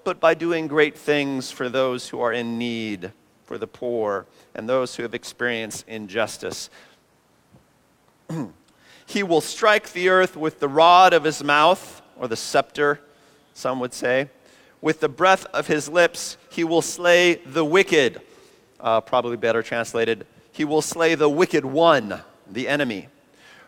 but 0.05 0.21
by 0.21 0.35
doing 0.35 0.67
great 0.67 0.97
things 0.99 1.51
for 1.51 1.69
those 1.69 2.09
who 2.09 2.21
are 2.21 2.33
in 2.33 2.59
need, 2.59 3.13
for 3.53 3.59
the 3.59 3.67
poor, 3.67 4.25
and 4.55 4.67
those 4.67 4.97
who 4.97 5.03
have 5.03 5.13
experienced 5.13 5.85
injustice. 5.87 6.71
He 9.05 9.23
will 9.23 9.43
strike 9.43 9.93
the 9.93 10.09
earth 10.09 10.39
with 10.39 10.59
the 10.59 10.69
rod 10.69 11.13
of 11.13 11.25
his 11.25 11.45
mouth, 11.45 12.01
or 12.19 12.29
the 12.29 12.37
scepter, 12.37 12.99
some 13.53 13.79
would 13.81 13.93
say. 13.93 14.31
With 14.81 15.01
the 15.01 15.09
breath 15.11 15.45
of 15.53 15.67
his 15.67 15.87
lips, 15.87 16.39
he 16.49 16.65
will 16.65 16.81
slay 16.81 17.35
the 17.35 17.63
wicked. 17.63 18.23
Uh, 18.81 19.03
probably 19.03 19.37
better 19.37 19.63
translated, 19.63 20.27
he 20.51 20.65
will 20.65 20.81
slay 20.81 21.15
the 21.15 21.29
wicked 21.29 21.67
one, 21.67 22.23
the 22.51 22.69
enemy. 22.69 23.09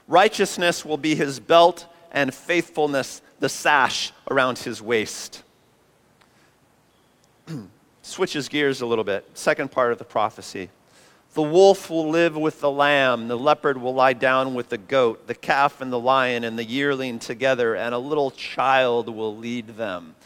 Righteousness 0.09 0.83
will 0.83 0.97
be 0.97 1.15
his 1.15 1.41
belt, 1.41 1.85
and 2.11 2.33
faithfulness 2.33 3.21
the 3.39 3.51
sash 3.51 4.15
around 4.31 4.61
his 4.61 4.81
waist. 4.81 5.43
Switches 8.05 8.51
gears 8.51 8.83
a 8.83 8.87
little 8.87 9.03
bit. 9.03 9.27
Second 9.33 9.71
part 9.71 9.91
of 9.91 9.97
the 9.97 10.05
prophecy. 10.05 10.69
The 11.33 11.43
wolf 11.43 11.89
will 11.89 12.11
live 12.11 12.37
with 12.37 12.61
the 12.61 12.71
lamb, 12.71 13.29
the 13.29 13.39
leopard 13.39 13.81
will 13.81 13.95
lie 13.95 14.13
down 14.13 14.53
with 14.53 14.69
the 14.69 14.77
goat, 14.77 15.27
the 15.27 15.35
calf 15.35 15.81
and 15.81 15.91
the 15.91 15.99
lion 15.99 16.45
and 16.45 16.59
the 16.59 16.65
yearling 16.65 17.19
together, 17.19 17.75
and 17.75 17.95
a 17.95 17.99
little 17.99 18.31
child 18.31 19.09
will 19.09 19.35
lead 19.35 19.79
them. 19.79 20.17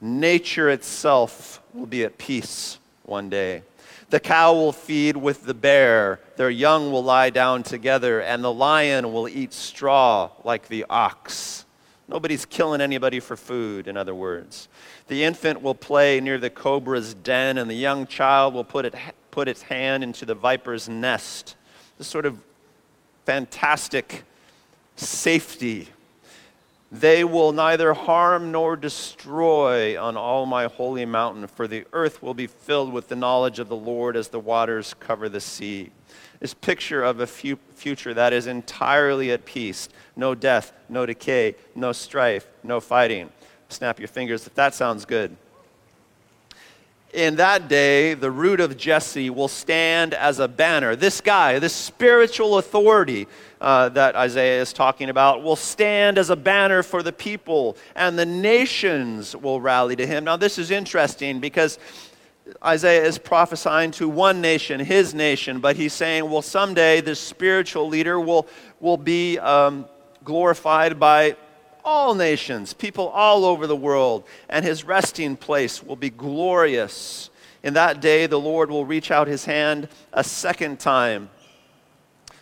Nature 0.00 0.68
itself 0.68 1.62
will 1.72 1.86
be 1.86 2.02
at 2.02 2.18
peace 2.18 2.78
one 3.04 3.30
day. 3.30 3.62
The 4.10 4.18
cow 4.18 4.52
will 4.52 4.72
feed 4.72 5.16
with 5.16 5.44
the 5.44 5.54
bear, 5.54 6.18
their 6.36 6.50
young 6.50 6.90
will 6.90 7.04
lie 7.04 7.30
down 7.30 7.62
together, 7.62 8.20
and 8.20 8.42
the 8.42 8.52
lion 8.52 9.12
will 9.12 9.28
eat 9.28 9.52
straw 9.52 10.30
like 10.42 10.66
the 10.66 10.86
ox. 10.90 11.64
Nobody's 12.08 12.46
killing 12.46 12.80
anybody 12.80 13.20
for 13.20 13.36
food, 13.36 13.86
in 13.86 13.96
other 13.96 14.14
words. 14.14 14.68
The 15.08 15.24
infant 15.24 15.62
will 15.62 15.74
play 15.74 16.20
near 16.20 16.38
the 16.38 16.50
cobra's 16.50 17.14
den, 17.14 17.58
and 17.58 17.68
the 17.68 17.74
young 17.74 18.06
child 18.06 18.54
will 18.54 18.64
put, 18.64 18.84
it, 18.84 18.94
put 19.30 19.48
its 19.48 19.62
hand 19.62 20.02
into 20.02 20.24
the 20.24 20.34
viper's 20.34 20.88
nest. 20.88 21.56
This 21.96 22.06
sort 22.06 22.26
of 22.26 22.38
fantastic 23.24 24.24
safety. 24.96 25.88
They 26.92 27.24
will 27.24 27.52
neither 27.52 27.92
harm 27.92 28.52
nor 28.52 28.76
destroy 28.76 30.00
on 30.00 30.16
all 30.16 30.46
my 30.46 30.66
holy 30.66 31.04
mountain, 31.04 31.46
for 31.46 31.66
the 31.66 31.84
earth 31.92 32.22
will 32.22 32.34
be 32.34 32.46
filled 32.46 32.92
with 32.92 33.08
the 33.08 33.16
knowledge 33.16 33.58
of 33.58 33.68
the 33.68 33.76
Lord 33.76 34.16
as 34.16 34.28
the 34.28 34.40
waters 34.40 34.94
cover 34.98 35.28
the 35.28 35.40
sea 35.40 35.90
this 36.40 36.54
picture 36.54 37.02
of 37.02 37.20
a 37.20 37.26
future 37.26 38.14
that 38.14 38.32
is 38.32 38.46
entirely 38.46 39.30
at 39.32 39.44
peace 39.44 39.88
no 40.16 40.34
death, 40.34 40.72
no 40.88 41.06
decay, 41.06 41.54
no 41.76 41.92
strife, 41.92 42.48
no 42.64 42.80
fighting. 42.80 43.30
Snap 43.68 43.98
your 43.98 44.08
fingers 44.08 44.46
if 44.46 44.54
that 44.54 44.74
sounds 44.74 45.04
good. 45.04 45.36
In 47.12 47.36
that 47.36 47.68
day, 47.68 48.14
the 48.14 48.30
root 48.30 48.60
of 48.60 48.76
Jesse 48.76 49.30
will 49.30 49.48
stand 49.48 50.12
as 50.12 50.40
a 50.40 50.48
banner. 50.48 50.94
This 50.94 51.22
guy, 51.22 51.58
this 51.58 51.74
spiritual 51.74 52.58
authority 52.58 53.26
uh, 53.62 53.88
that 53.90 54.14
Isaiah 54.14 54.60
is 54.60 54.74
talking 54.74 55.08
about, 55.08 55.42
will 55.42 55.56
stand 55.56 56.18
as 56.18 56.28
a 56.28 56.36
banner 56.36 56.82
for 56.82 57.02
the 57.02 57.12
people, 57.12 57.78
and 57.94 58.18
the 58.18 58.26
nations 58.26 59.34
will 59.34 59.60
rally 59.60 59.96
to 59.96 60.06
him. 60.06 60.24
Now, 60.24 60.36
this 60.36 60.58
is 60.58 60.70
interesting 60.70 61.40
because 61.40 61.78
Isaiah 62.62 63.04
is 63.04 63.18
prophesying 63.18 63.90
to 63.92 64.08
one 64.08 64.42
nation, 64.42 64.80
his 64.80 65.14
nation, 65.14 65.60
but 65.60 65.76
he's 65.76 65.94
saying, 65.94 66.28
well, 66.28 66.42
someday 66.42 67.00
this 67.00 67.20
spiritual 67.20 67.88
leader 67.88 68.20
will, 68.20 68.46
will 68.80 68.96
be 68.98 69.38
um, 69.38 69.86
glorified 70.24 70.98
by 71.00 71.36
all 71.88 72.14
nations, 72.14 72.74
people 72.74 73.08
all 73.08 73.46
over 73.46 73.66
the 73.66 73.74
world, 73.74 74.22
and 74.50 74.62
his 74.62 74.84
resting 74.84 75.38
place 75.38 75.82
will 75.82 75.96
be 75.96 76.10
glorious. 76.10 77.30
In 77.62 77.72
that 77.74 78.02
day, 78.02 78.26
the 78.26 78.38
Lord 78.38 78.70
will 78.70 78.84
reach 78.84 79.10
out 79.10 79.26
his 79.26 79.46
hand 79.46 79.88
a 80.12 80.22
second 80.22 80.80
time 80.80 81.30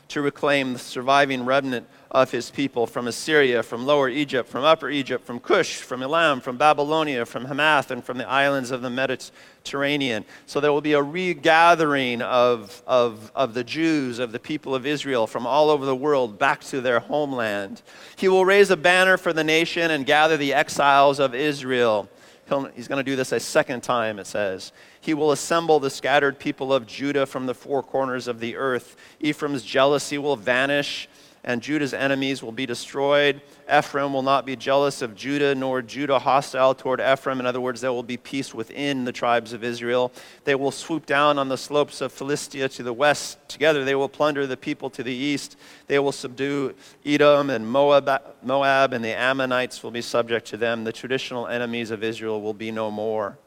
to 0.08 0.20
reclaim 0.20 0.72
the 0.72 0.80
surviving 0.80 1.44
remnant 1.44 1.86
of 2.16 2.30
his 2.30 2.50
people 2.50 2.86
from 2.86 3.08
Assyria, 3.08 3.62
from 3.62 3.84
Lower 3.84 4.08
Egypt, 4.08 4.48
from 4.48 4.64
Upper 4.64 4.88
Egypt, 4.88 5.26
from 5.26 5.38
Cush, 5.38 5.74
from 5.76 6.02
Elam, 6.02 6.40
from 6.40 6.56
Babylonia, 6.56 7.26
from 7.26 7.44
Hamath, 7.44 7.90
and 7.90 8.02
from 8.02 8.16
the 8.16 8.26
islands 8.26 8.70
of 8.70 8.80
the 8.80 8.88
Mediterranean. 8.88 10.24
So 10.46 10.58
there 10.58 10.72
will 10.72 10.80
be 10.80 10.94
a 10.94 11.02
regathering 11.02 12.22
of, 12.22 12.82
of, 12.86 13.30
of 13.34 13.52
the 13.52 13.62
Jews, 13.62 14.18
of 14.18 14.32
the 14.32 14.38
people 14.38 14.74
of 14.74 14.86
Israel 14.86 15.26
from 15.26 15.46
all 15.46 15.68
over 15.68 15.84
the 15.84 15.94
world 15.94 16.38
back 16.38 16.62
to 16.64 16.80
their 16.80 17.00
homeland. 17.00 17.82
He 18.16 18.28
will 18.28 18.46
raise 18.46 18.70
a 18.70 18.78
banner 18.78 19.18
for 19.18 19.34
the 19.34 19.44
nation 19.44 19.90
and 19.90 20.06
gather 20.06 20.38
the 20.38 20.54
exiles 20.54 21.20
of 21.20 21.34
Israel. 21.34 22.08
He'll, 22.48 22.64
he's 22.68 22.88
going 22.88 23.04
to 23.04 23.10
do 23.10 23.16
this 23.16 23.32
a 23.32 23.40
second 23.40 23.82
time, 23.82 24.18
it 24.18 24.26
says. 24.26 24.72
He 25.02 25.12
will 25.12 25.32
assemble 25.32 25.80
the 25.80 25.90
scattered 25.90 26.38
people 26.38 26.72
of 26.72 26.86
Judah 26.86 27.26
from 27.26 27.44
the 27.44 27.54
four 27.54 27.82
corners 27.82 28.26
of 28.26 28.40
the 28.40 28.56
earth. 28.56 28.96
Ephraim's 29.20 29.62
jealousy 29.62 30.16
will 30.16 30.36
vanish 30.36 31.10
and 31.46 31.62
Judah's 31.62 31.94
enemies 31.94 32.42
will 32.42 32.52
be 32.52 32.66
destroyed. 32.66 33.40
Ephraim 33.72 34.12
will 34.12 34.22
not 34.22 34.44
be 34.44 34.56
jealous 34.56 35.00
of 35.00 35.14
Judah, 35.14 35.54
nor 35.54 35.80
Judah 35.80 36.18
hostile 36.18 36.74
toward 36.74 37.00
Ephraim. 37.00 37.38
In 37.38 37.46
other 37.46 37.60
words, 37.60 37.80
there 37.80 37.92
will 37.92 38.02
be 38.02 38.16
peace 38.16 38.52
within 38.52 39.04
the 39.04 39.12
tribes 39.12 39.52
of 39.52 39.62
Israel. 39.62 40.12
They 40.42 40.56
will 40.56 40.72
swoop 40.72 41.06
down 41.06 41.38
on 41.38 41.48
the 41.48 41.56
slopes 41.56 42.00
of 42.00 42.10
Philistia 42.10 42.68
to 42.70 42.82
the 42.82 42.92
west. 42.92 43.38
Together 43.48 43.84
they 43.84 43.94
will 43.94 44.08
plunder 44.08 44.44
the 44.44 44.56
people 44.56 44.90
to 44.90 45.04
the 45.04 45.14
east. 45.14 45.56
They 45.86 46.00
will 46.00 46.12
subdue 46.12 46.74
Edom 47.04 47.50
and 47.50 47.66
Moab, 47.66 48.10
Moab, 48.42 48.92
and 48.92 49.04
the 49.04 49.16
Ammonites 49.16 49.84
will 49.84 49.92
be 49.92 50.02
subject 50.02 50.48
to 50.48 50.56
them. 50.56 50.82
The 50.82 50.92
traditional 50.92 51.46
enemies 51.46 51.92
of 51.92 52.02
Israel 52.02 52.42
will 52.42 52.54
be 52.54 52.72
no 52.72 52.90
more. 52.90 53.38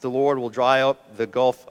The 0.00 0.10
Lord 0.10 0.38
will 0.38 0.50
dry 0.50 0.80
up 0.80 1.16
the 1.18 1.26
gulf 1.26 1.66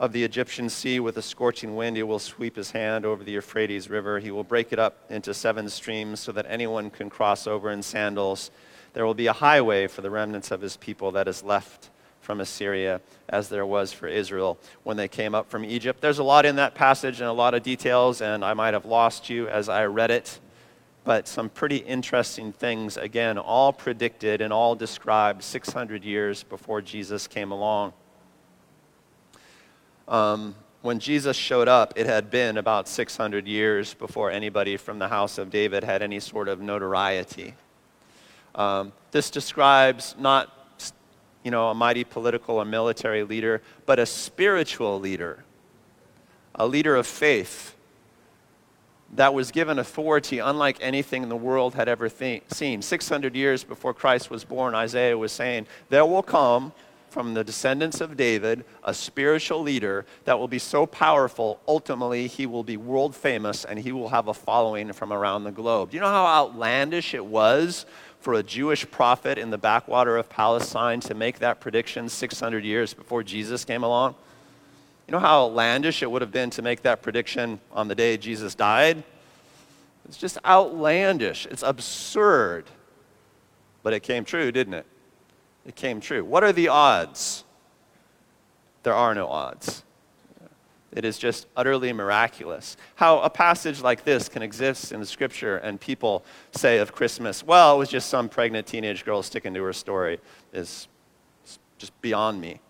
of 0.00 0.12
the 0.12 0.24
Egyptian 0.24 0.70
sea 0.70 0.98
with 0.98 1.18
a 1.18 1.22
scorching 1.22 1.76
wind. 1.76 1.94
He 1.94 2.02
will 2.02 2.18
sweep 2.18 2.56
his 2.56 2.70
hand 2.70 3.04
over 3.04 3.22
the 3.22 3.32
Euphrates 3.32 3.90
River. 3.90 4.18
He 4.18 4.30
will 4.30 4.42
break 4.42 4.72
it 4.72 4.78
up 4.78 5.04
into 5.10 5.34
seven 5.34 5.68
streams 5.68 6.20
so 6.20 6.32
that 6.32 6.46
anyone 6.48 6.88
can 6.88 7.10
cross 7.10 7.46
over 7.46 7.70
in 7.70 7.82
sandals. 7.82 8.50
There 8.94 9.04
will 9.04 9.14
be 9.14 9.26
a 9.26 9.34
highway 9.34 9.86
for 9.88 10.00
the 10.00 10.08
remnants 10.08 10.50
of 10.50 10.62
his 10.62 10.78
people 10.78 11.12
that 11.12 11.28
is 11.28 11.42
left 11.42 11.90
from 12.22 12.40
Assyria, 12.40 13.02
as 13.28 13.50
there 13.50 13.66
was 13.66 13.92
for 13.92 14.08
Israel 14.08 14.58
when 14.84 14.96
they 14.96 15.06
came 15.06 15.34
up 15.34 15.50
from 15.50 15.66
Egypt. 15.66 16.00
There's 16.00 16.18
a 16.18 16.24
lot 16.24 16.46
in 16.46 16.56
that 16.56 16.74
passage 16.74 17.20
and 17.20 17.28
a 17.28 17.32
lot 17.32 17.52
of 17.52 17.62
details, 17.62 18.22
and 18.22 18.42
I 18.42 18.54
might 18.54 18.72
have 18.72 18.86
lost 18.86 19.28
you 19.28 19.48
as 19.48 19.68
I 19.68 19.84
read 19.84 20.10
it, 20.10 20.40
but 21.04 21.28
some 21.28 21.50
pretty 21.50 21.76
interesting 21.76 22.52
things, 22.52 22.96
again, 22.96 23.36
all 23.36 23.70
predicted 23.70 24.40
and 24.40 24.50
all 24.50 24.74
described 24.74 25.42
600 25.42 26.04
years 26.04 26.42
before 26.42 26.80
Jesus 26.80 27.26
came 27.26 27.52
along. 27.52 27.92
Um, 30.10 30.56
when 30.82 30.98
Jesus 30.98 31.36
showed 31.36 31.68
up, 31.68 31.92
it 31.96 32.06
had 32.06 32.30
been 32.30 32.58
about 32.58 32.88
600 32.88 33.46
years 33.46 33.94
before 33.94 34.30
anybody 34.30 34.76
from 34.76 34.98
the 34.98 35.08
house 35.08 35.38
of 35.38 35.50
David 35.50 35.84
had 35.84 36.02
any 36.02 36.18
sort 36.18 36.48
of 36.48 36.60
notoriety. 36.60 37.54
Um, 38.54 38.92
this 39.12 39.30
describes 39.30 40.16
not 40.18 40.50
you 41.44 41.50
know, 41.50 41.68
a 41.68 41.74
mighty 41.74 42.04
political 42.04 42.56
or 42.56 42.64
military 42.64 43.22
leader, 43.22 43.62
but 43.86 43.98
a 43.98 44.04
spiritual 44.04 45.00
leader, 45.00 45.44
a 46.54 46.66
leader 46.66 46.96
of 46.96 47.06
faith 47.06 47.76
that 49.14 49.32
was 49.32 49.50
given 49.50 49.78
authority 49.78 50.38
unlike 50.38 50.76
anything 50.80 51.28
the 51.28 51.36
world 51.36 51.74
had 51.74 51.88
ever 51.88 52.08
th- 52.08 52.42
seen. 52.48 52.82
600 52.82 53.34
years 53.34 53.64
before 53.64 53.94
Christ 53.94 54.30
was 54.30 54.44
born, 54.44 54.74
Isaiah 54.74 55.16
was 55.16 55.32
saying, 55.32 55.66
There 55.88 56.04
will 56.04 56.22
come 56.22 56.72
from 57.10 57.34
the 57.34 57.44
descendants 57.44 58.00
of 58.00 58.16
David, 58.16 58.64
a 58.84 58.94
spiritual 58.94 59.62
leader 59.62 60.06
that 60.24 60.38
will 60.38 60.48
be 60.48 60.58
so 60.58 60.86
powerful, 60.86 61.60
ultimately, 61.66 62.26
he 62.26 62.46
will 62.46 62.62
be 62.62 62.76
world 62.76 63.14
famous 63.14 63.64
and 63.64 63.78
he 63.78 63.92
will 63.92 64.08
have 64.08 64.28
a 64.28 64.34
following 64.34 64.92
from 64.92 65.12
around 65.12 65.44
the 65.44 65.50
globe. 65.50 65.90
Do 65.90 65.96
you 65.96 66.00
know 66.00 66.08
how 66.08 66.26
outlandish 66.26 67.14
it 67.14 67.24
was 67.24 67.86
for 68.20 68.34
a 68.34 68.42
Jewish 68.42 68.88
prophet 68.90 69.38
in 69.38 69.50
the 69.50 69.58
backwater 69.58 70.16
of 70.16 70.28
Palestine 70.28 71.00
to 71.00 71.14
make 71.14 71.40
that 71.40 71.60
prediction 71.60 72.08
600 72.08 72.64
years 72.64 72.94
before 72.94 73.22
Jesus 73.22 73.64
came 73.64 73.82
along? 73.82 74.14
You 75.08 75.12
know 75.12 75.18
how 75.18 75.46
outlandish 75.46 76.02
it 76.02 76.10
would 76.10 76.22
have 76.22 76.30
been 76.30 76.50
to 76.50 76.62
make 76.62 76.82
that 76.82 77.02
prediction 77.02 77.58
on 77.72 77.88
the 77.88 77.94
day 77.94 78.16
Jesus 78.16 78.54
died? 78.54 79.02
It's 80.06 80.16
just 80.16 80.38
outlandish. 80.44 81.46
It's 81.46 81.62
absurd. 81.62 82.66
But 83.82 83.92
it 83.92 84.00
came 84.00 84.24
true, 84.24 84.52
didn't 84.52 84.74
it? 84.74 84.86
It 85.70 85.76
came 85.76 86.00
true. 86.00 86.24
What 86.24 86.42
are 86.42 86.52
the 86.52 86.66
odds? 86.66 87.44
There 88.82 88.92
are 88.92 89.14
no 89.14 89.28
odds. 89.28 89.84
It 90.90 91.04
is 91.04 91.16
just 91.16 91.46
utterly 91.56 91.92
miraculous. 91.92 92.76
How 92.96 93.20
a 93.20 93.30
passage 93.30 93.80
like 93.80 94.02
this 94.02 94.28
can 94.28 94.42
exist 94.42 94.90
in 94.90 94.98
the 94.98 95.06
scripture 95.06 95.58
and 95.58 95.80
people 95.80 96.24
say 96.50 96.78
of 96.78 96.92
Christmas, 96.92 97.46
well, 97.46 97.76
it 97.76 97.78
was 97.78 97.88
just 97.88 98.08
some 98.08 98.28
pregnant 98.28 98.66
teenage 98.66 99.04
girl 99.04 99.22
sticking 99.22 99.54
to 99.54 99.62
her 99.62 99.72
story, 99.72 100.18
is 100.52 100.88
just 101.78 101.98
beyond 102.00 102.40
me. 102.40 102.60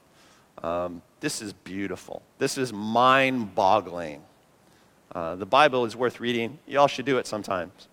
Um, 0.62 1.00
this 1.20 1.40
is 1.40 1.54
beautiful. 1.54 2.20
This 2.36 2.58
is 2.58 2.70
mind 2.70 3.54
boggling. 3.54 4.20
Uh, 5.14 5.36
the 5.36 5.46
Bible 5.46 5.86
is 5.86 5.96
worth 5.96 6.20
reading. 6.20 6.58
Y'all 6.66 6.86
should 6.86 7.06
do 7.06 7.16
it 7.16 7.26
sometimes. 7.26 7.88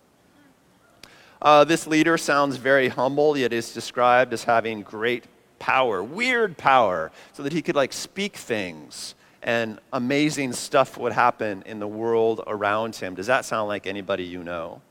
Uh, 1.40 1.64
this 1.64 1.86
leader 1.86 2.18
sounds 2.18 2.56
very 2.56 2.88
humble, 2.88 3.36
yet 3.36 3.52
is 3.52 3.72
described 3.72 4.32
as 4.32 4.44
having 4.44 4.82
great 4.82 5.24
power, 5.58 6.02
weird 6.02 6.56
power, 6.56 7.12
so 7.32 7.42
that 7.42 7.52
he 7.52 7.62
could 7.62 7.76
like 7.76 7.92
speak 7.92 8.36
things 8.36 9.14
and 9.42 9.78
amazing 9.92 10.52
stuff 10.52 10.98
would 10.98 11.12
happen 11.12 11.62
in 11.64 11.78
the 11.78 11.86
world 11.86 12.42
around 12.46 12.96
him. 12.96 13.14
Does 13.14 13.26
that 13.28 13.44
sound 13.44 13.68
like 13.68 13.86
anybody 13.86 14.24
you 14.24 14.42
know? 14.42 14.82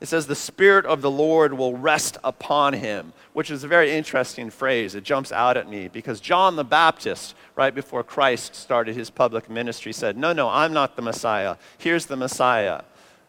It 0.00 0.06
says, 0.06 0.26
the 0.26 0.34
Spirit 0.34 0.84
of 0.86 1.02
the 1.02 1.10
Lord 1.10 1.54
will 1.54 1.76
rest 1.76 2.18
upon 2.22 2.74
him, 2.74 3.12
which 3.32 3.50
is 3.50 3.64
a 3.64 3.68
very 3.68 3.92
interesting 3.92 4.50
phrase. 4.50 4.94
It 4.94 5.02
jumps 5.02 5.32
out 5.32 5.56
at 5.56 5.68
me 5.68 5.88
because 5.88 6.20
John 6.20 6.56
the 6.56 6.64
Baptist, 6.64 7.34
right 7.56 7.74
before 7.74 8.02
Christ 8.02 8.54
started 8.54 8.96
his 8.96 9.08
public 9.08 9.48
ministry, 9.48 9.92
said, 9.92 10.16
No, 10.16 10.32
no, 10.32 10.48
I'm 10.48 10.72
not 10.72 10.96
the 10.96 11.02
Messiah. 11.02 11.56
Here's 11.78 12.06
the 12.06 12.16
Messiah, 12.16 12.82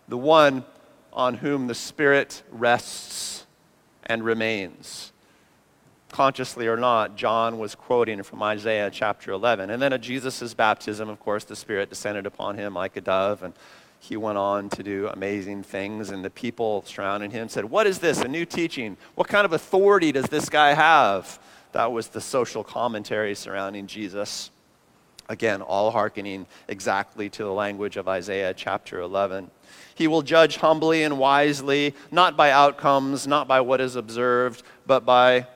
the 0.08 0.18
one 0.18 0.66
on 1.16 1.36
whom 1.36 1.68
the 1.68 1.74
Spirit 1.74 2.44
rests 2.52 3.46
and 4.04 4.24
remains. 4.24 5.14
Consciously 6.12 6.68
or 6.68 6.78
not, 6.78 7.16
John 7.16 7.58
was 7.58 7.74
quoting 7.74 8.22
from 8.22 8.44
Isaiah 8.44 8.92
chapter 8.92 9.32
11. 9.32 9.70
And 9.70 9.82
then 9.82 9.94
at 9.94 10.02
Jesus' 10.02 10.54
baptism, 10.54 11.10
of 11.10 11.20
course, 11.20 11.46
the 11.46 11.56
Spirit 11.56 11.90
descended 11.90 12.26
upon 12.26 12.58
him 12.58 12.74
like 12.74 12.96
a 12.96 13.02
dove. 13.02 13.42
And 13.42 13.54
he 14.00 14.18
went 14.18 14.38
on 14.38 14.70
to 14.70 14.84
do 14.84 15.08
amazing 15.08 15.64
things, 15.64 16.12
and 16.12 16.24
the 16.24 16.30
people 16.30 16.84
surrounding 16.86 17.32
him 17.32 17.50
said, 17.50 17.66
What 17.66 17.88
is 17.88 18.00
this? 18.00 18.22
A 18.22 18.28
new 18.28 18.46
teaching? 18.46 18.98
What 19.16 19.28
kind 19.28 19.46
of 19.46 19.54
authority 19.54 20.12
does 20.12 20.26
this 20.26 20.48
guy 20.50 20.74
have? 20.74 21.40
That 21.72 21.92
was 21.92 22.10
the 22.10 22.22
social 22.22 22.64
commentary 22.64 23.36
surrounding 23.36 23.88
Jesus. 23.88 24.52
Again, 25.28 25.62
all 25.62 25.92
hearkening 25.92 26.46
exactly 26.68 27.30
to 27.30 27.44
the 27.44 27.52
language 27.52 27.98
of 27.98 28.08
Isaiah 28.08 28.54
chapter 28.54 29.02
11. 29.02 29.50
He 29.96 30.08
will 30.08 30.22
judge 30.22 30.58
humbly 30.58 31.04
and 31.04 31.18
wisely, 31.18 31.96
not 32.12 32.38
by 32.38 32.52
outcomes, 32.52 33.26
not 33.26 33.48
by 33.48 33.62
what 33.62 33.82
is 33.82 33.96
observed, 33.96 34.64
but 34.86 35.06
by 35.06 35.48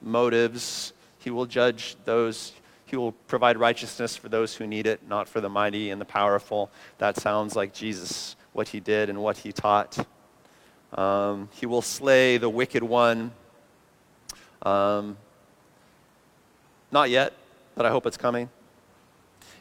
motives. 0.00 0.92
He 1.18 1.30
will 1.30 1.46
judge 1.46 1.96
those 2.04 2.52
he 2.92 2.96
will 2.96 3.12
provide 3.12 3.56
righteousness 3.56 4.18
for 4.18 4.28
those 4.28 4.54
who 4.54 4.66
need 4.66 4.86
it, 4.86 5.00
not 5.08 5.26
for 5.26 5.40
the 5.40 5.48
mighty 5.48 5.88
and 5.88 5.98
the 5.98 6.04
powerful. 6.04 6.70
That 6.98 7.16
sounds 7.16 7.56
like 7.56 7.72
Jesus, 7.72 8.36
what 8.52 8.68
he 8.68 8.80
did 8.80 9.08
and 9.08 9.22
what 9.22 9.38
he 9.38 9.50
taught. 9.50 10.06
Um, 10.92 11.48
he 11.52 11.64
will 11.64 11.80
slay 11.80 12.36
the 12.36 12.50
wicked 12.50 12.82
one. 12.82 13.32
Um, 14.60 15.16
not 16.90 17.08
yet, 17.08 17.32
but 17.74 17.86
I 17.86 17.88
hope 17.88 18.04
it's 18.04 18.18
coming. 18.18 18.50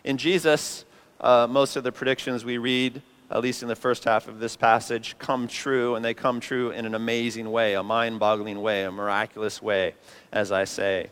In 0.04 0.18
Jesus, 0.18 0.86
uh, 1.20 1.48
most 1.50 1.76
of 1.76 1.84
the 1.84 1.92
predictions 1.92 2.44
we 2.44 2.58
read, 2.58 3.02
at 3.30 3.42
least 3.42 3.62
in 3.62 3.70
the 3.70 3.76
first 3.76 4.04
half 4.04 4.28
of 4.28 4.40
this 4.40 4.56
passage, 4.56 5.16
come 5.20 5.48
true, 5.48 5.96
and 5.96 6.04
they 6.04 6.14
come 6.14 6.40
true 6.40 6.72
in 6.72 6.86
an 6.86 6.96
amazing 6.96 7.52
way, 7.52 7.76
a 7.76 7.84
mind 7.84 8.20
boggling 8.20 8.62
way, 8.62 8.84
a 8.84 8.92
miraculous 8.92 9.62
way, 9.62 9.96
as 10.32 10.52
I 10.52 10.66
say 10.66 11.10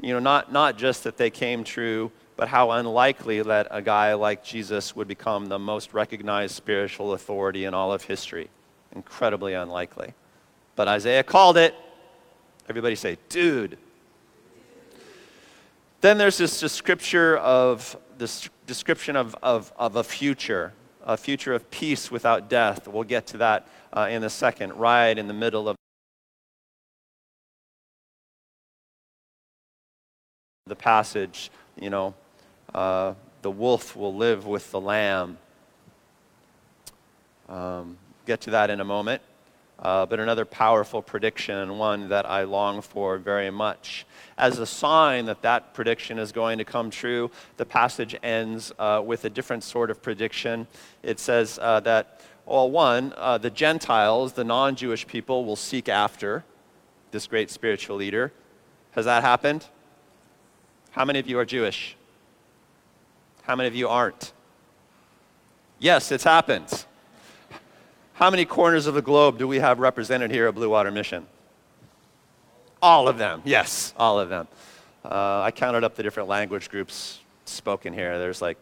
you 0.00 0.12
know, 0.12 0.20
not, 0.20 0.52
not 0.52 0.78
just 0.78 1.04
that 1.04 1.16
they 1.16 1.30
came 1.30 1.64
true, 1.64 2.10
but 2.36 2.48
how 2.48 2.70
unlikely 2.70 3.42
that 3.42 3.66
a 3.70 3.82
guy 3.82 4.14
like 4.14 4.44
Jesus 4.44 4.94
would 4.94 5.08
become 5.08 5.46
the 5.46 5.58
most 5.58 5.92
recognized 5.92 6.54
spiritual 6.54 7.12
authority 7.14 7.64
in 7.64 7.74
all 7.74 7.92
of 7.92 8.04
history. 8.04 8.48
Incredibly 8.94 9.54
unlikely. 9.54 10.14
But 10.76 10.86
Isaiah 10.86 11.24
called 11.24 11.56
it. 11.56 11.74
Everybody 12.68 12.94
say, 12.94 13.18
dude. 13.28 13.76
Then 16.00 16.16
there's 16.16 16.38
this 16.38 16.72
scripture 16.72 17.36
of 17.38 17.96
this 18.18 18.48
description 18.66 19.16
of, 19.16 19.34
of, 19.42 19.72
of 19.78 19.96
a 19.96 20.04
future, 20.04 20.72
a 21.04 21.16
future 21.16 21.54
of 21.54 21.70
peace 21.70 22.10
without 22.10 22.50
death. 22.50 22.86
We'll 22.88 23.04
get 23.04 23.26
to 23.28 23.38
that 23.38 23.68
uh, 23.92 24.08
in 24.10 24.24
a 24.24 24.30
second, 24.30 24.74
right 24.74 25.16
in 25.16 25.28
the 25.28 25.34
middle 25.34 25.68
of 25.68 25.76
the 30.66 30.76
passage, 30.76 31.50
you 31.80 31.90
know, 31.90 32.14
uh, 32.74 33.14
the 33.42 33.50
wolf 33.50 33.96
will 33.96 34.14
live 34.14 34.46
with 34.46 34.70
the 34.70 34.80
lamb. 34.80 35.38
Um, 37.48 37.96
get 38.26 38.42
to 38.42 38.50
that 38.50 38.68
in 38.68 38.80
a 38.80 38.84
moment. 38.84 39.22
Uh, 39.78 40.04
but 40.04 40.18
another 40.18 40.44
powerful 40.44 41.00
prediction, 41.00 41.78
one 41.78 42.08
that 42.08 42.28
I 42.28 42.42
long 42.42 42.82
for 42.82 43.16
very 43.16 43.50
much. 43.50 44.06
As 44.36 44.58
a 44.58 44.66
sign 44.66 45.26
that 45.26 45.42
that 45.42 45.72
prediction 45.72 46.18
is 46.18 46.32
going 46.32 46.58
to 46.58 46.64
come 46.64 46.90
true, 46.90 47.30
the 47.58 47.64
passage 47.64 48.16
ends 48.22 48.72
uh, 48.78 49.00
with 49.04 49.24
a 49.24 49.30
different 49.30 49.62
sort 49.62 49.90
of 49.90 50.02
prediction. 50.02 50.66
It 51.04 51.20
says 51.20 51.60
uh, 51.62 51.78
that, 51.80 52.20
well, 52.44 52.68
one, 52.68 53.14
uh, 53.16 53.38
the 53.38 53.50
Gentiles, 53.50 54.32
the 54.32 54.44
non 54.44 54.74
Jewish 54.74 55.06
people, 55.06 55.44
will 55.44 55.56
seek 55.56 55.88
after 55.88 56.44
this 57.12 57.28
great 57.28 57.50
spiritual 57.50 57.96
leader. 57.96 58.32
Has 58.92 59.04
that 59.04 59.22
happened? 59.22 59.66
How 60.90 61.04
many 61.04 61.20
of 61.20 61.28
you 61.28 61.38
are 61.38 61.44
Jewish? 61.44 61.96
How 63.42 63.54
many 63.54 63.68
of 63.68 63.74
you 63.76 63.88
aren't? 63.88 64.32
Yes, 65.78 66.10
it's 66.10 66.24
happened. 66.24 66.84
How 68.18 68.30
many 68.30 68.44
corners 68.44 68.88
of 68.88 68.94
the 68.94 69.00
globe 69.00 69.38
do 69.38 69.46
we 69.46 69.60
have 69.60 69.78
represented 69.78 70.32
here 70.32 70.48
at 70.48 70.54
Blue 70.56 70.68
Water 70.68 70.90
Mission? 70.90 71.24
All 72.82 73.06
of 73.06 73.16
them, 73.16 73.42
yes, 73.44 73.94
all 73.96 74.18
of 74.18 74.28
them. 74.28 74.48
Uh, 75.04 75.42
I 75.42 75.52
counted 75.52 75.84
up 75.84 75.94
the 75.94 76.02
different 76.02 76.28
language 76.28 76.68
groups 76.68 77.20
spoken 77.44 77.92
here. 77.92 78.18
There's 78.18 78.42
like, 78.42 78.58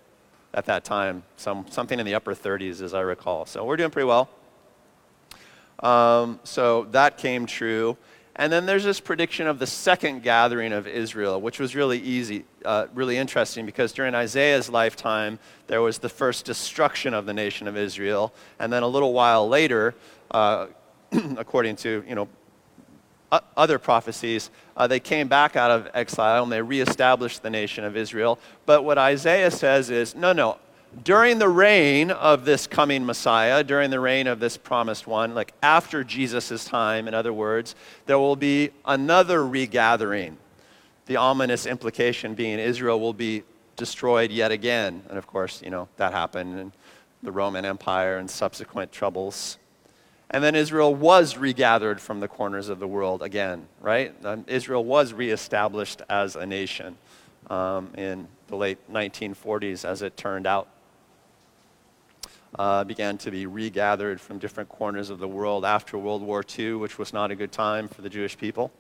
at 0.52 0.66
that 0.66 0.84
time, 0.84 1.22
some, 1.38 1.64
something 1.70 1.98
in 1.98 2.04
the 2.04 2.14
upper 2.14 2.34
30s, 2.34 2.82
as 2.82 2.92
I 2.92 3.00
recall. 3.00 3.46
So 3.46 3.64
we're 3.64 3.78
doing 3.78 3.90
pretty 3.90 4.04
well. 4.04 4.28
Um, 5.80 6.38
so 6.44 6.84
that 6.90 7.16
came 7.16 7.46
true. 7.46 7.96
And 8.38 8.52
then 8.52 8.66
there's 8.66 8.84
this 8.84 9.00
prediction 9.00 9.46
of 9.46 9.58
the 9.58 9.66
second 9.66 10.22
gathering 10.22 10.74
of 10.74 10.86
Israel, 10.86 11.40
which 11.40 11.58
was 11.58 11.74
really 11.74 11.98
easy, 11.98 12.44
uh, 12.66 12.86
really 12.94 13.16
interesting, 13.16 13.64
because 13.64 13.92
during 13.92 14.14
Isaiah's 14.14 14.68
lifetime, 14.68 15.38
there 15.68 15.80
was 15.80 15.98
the 15.98 16.10
first 16.10 16.44
destruction 16.44 17.14
of 17.14 17.24
the 17.24 17.32
nation 17.32 17.66
of 17.66 17.78
Israel. 17.78 18.34
And 18.58 18.70
then 18.70 18.82
a 18.82 18.88
little 18.88 19.14
while 19.14 19.48
later, 19.48 19.94
uh, 20.30 20.66
according 21.38 21.76
to, 21.76 22.04
you 22.06 22.14
know, 22.14 22.28
other 23.56 23.78
prophecies, 23.78 24.50
uh, 24.76 24.86
they 24.86 25.00
came 25.00 25.28
back 25.28 25.56
out 25.56 25.70
of 25.70 25.88
exile 25.94 26.42
and 26.42 26.52
they 26.52 26.62
reestablished 26.62 27.42
the 27.42 27.50
nation 27.50 27.84
of 27.84 27.96
Israel. 27.96 28.38
But 28.66 28.84
what 28.84 28.98
Isaiah 28.98 29.50
says 29.50 29.90
is, 29.90 30.14
no, 30.14 30.32
no, 30.32 30.58
during 31.02 31.38
the 31.38 31.48
reign 31.48 32.10
of 32.10 32.44
this 32.44 32.66
coming 32.66 33.04
Messiah, 33.04 33.62
during 33.62 33.90
the 33.90 34.00
reign 34.00 34.26
of 34.26 34.40
this 34.40 34.56
promised 34.56 35.06
one, 35.06 35.34
like 35.34 35.52
after 35.62 36.04
Jesus' 36.04 36.64
time, 36.64 37.08
in 37.08 37.14
other 37.14 37.32
words, 37.32 37.74
there 38.06 38.18
will 38.18 38.36
be 38.36 38.70
another 38.84 39.46
regathering. 39.46 40.38
The 41.06 41.16
ominous 41.16 41.66
implication 41.66 42.34
being 42.34 42.58
Israel 42.58 43.00
will 43.00 43.12
be 43.12 43.42
destroyed 43.76 44.30
yet 44.30 44.50
again. 44.50 45.02
And 45.08 45.18
of 45.18 45.26
course, 45.26 45.62
you 45.62 45.70
know, 45.70 45.88
that 45.96 46.12
happened 46.12 46.58
in 46.58 46.72
the 47.22 47.32
Roman 47.32 47.64
Empire 47.64 48.16
and 48.18 48.30
subsequent 48.30 48.92
troubles. 48.92 49.58
And 50.30 50.42
then 50.42 50.54
Israel 50.54 50.94
was 50.94 51.36
regathered 51.36 52.00
from 52.00 52.20
the 52.20 52.28
corners 52.28 52.68
of 52.68 52.80
the 52.80 52.88
world 52.88 53.22
again, 53.22 53.68
right? 53.80 54.14
Israel 54.48 54.84
was 54.84 55.12
reestablished 55.12 56.02
as 56.08 56.34
a 56.34 56.44
nation 56.44 56.96
um, 57.48 57.90
in 57.96 58.26
the 58.48 58.56
late 58.56 58.78
1940s, 58.92 59.84
as 59.84 60.02
it 60.02 60.16
turned 60.16 60.46
out 60.46 60.68
uh, 62.54 62.84
began 62.84 63.18
to 63.18 63.30
be 63.30 63.46
regathered 63.46 64.20
from 64.20 64.38
different 64.38 64.68
corners 64.68 65.10
of 65.10 65.18
the 65.18 65.28
world 65.28 65.64
after 65.64 65.98
World 65.98 66.22
War 66.22 66.44
II, 66.58 66.74
which 66.74 66.98
was 66.98 67.12
not 67.12 67.30
a 67.30 67.34
good 67.34 67.52
time 67.52 67.88
for 67.88 68.02
the 68.02 68.08
Jewish 68.08 68.36
people. 68.38 68.72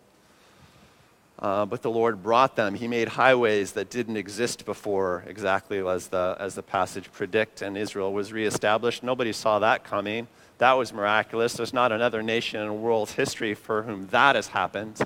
Uh, 1.38 1.66
but 1.66 1.82
the 1.82 1.90
Lord 1.90 2.22
brought 2.22 2.56
them. 2.56 2.74
He 2.74 2.88
made 2.88 3.08
highways 3.08 3.72
that 3.72 3.90
didn't 3.90 4.16
exist 4.16 4.64
before, 4.64 5.22
exactly 5.26 5.86
as 5.86 6.08
the, 6.08 6.34
as 6.40 6.54
the 6.54 6.62
passage 6.62 7.12
predict, 7.12 7.60
and 7.60 7.76
Israel 7.76 8.12
was 8.12 8.32
reestablished. 8.32 9.02
Nobody 9.02 9.32
saw 9.32 9.58
that 9.58 9.84
coming. 9.84 10.28
That 10.58 10.72
was 10.72 10.94
miraculous. 10.94 11.52
There's 11.52 11.74
not 11.74 11.92
another 11.92 12.22
nation 12.22 12.62
in 12.62 12.80
world 12.80 13.10
history 13.10 13.52
for 13.52 13.82
whom 13.82 14.06
that 14.06 14.34
has 14.34 14.48
happened. 14.48 14.98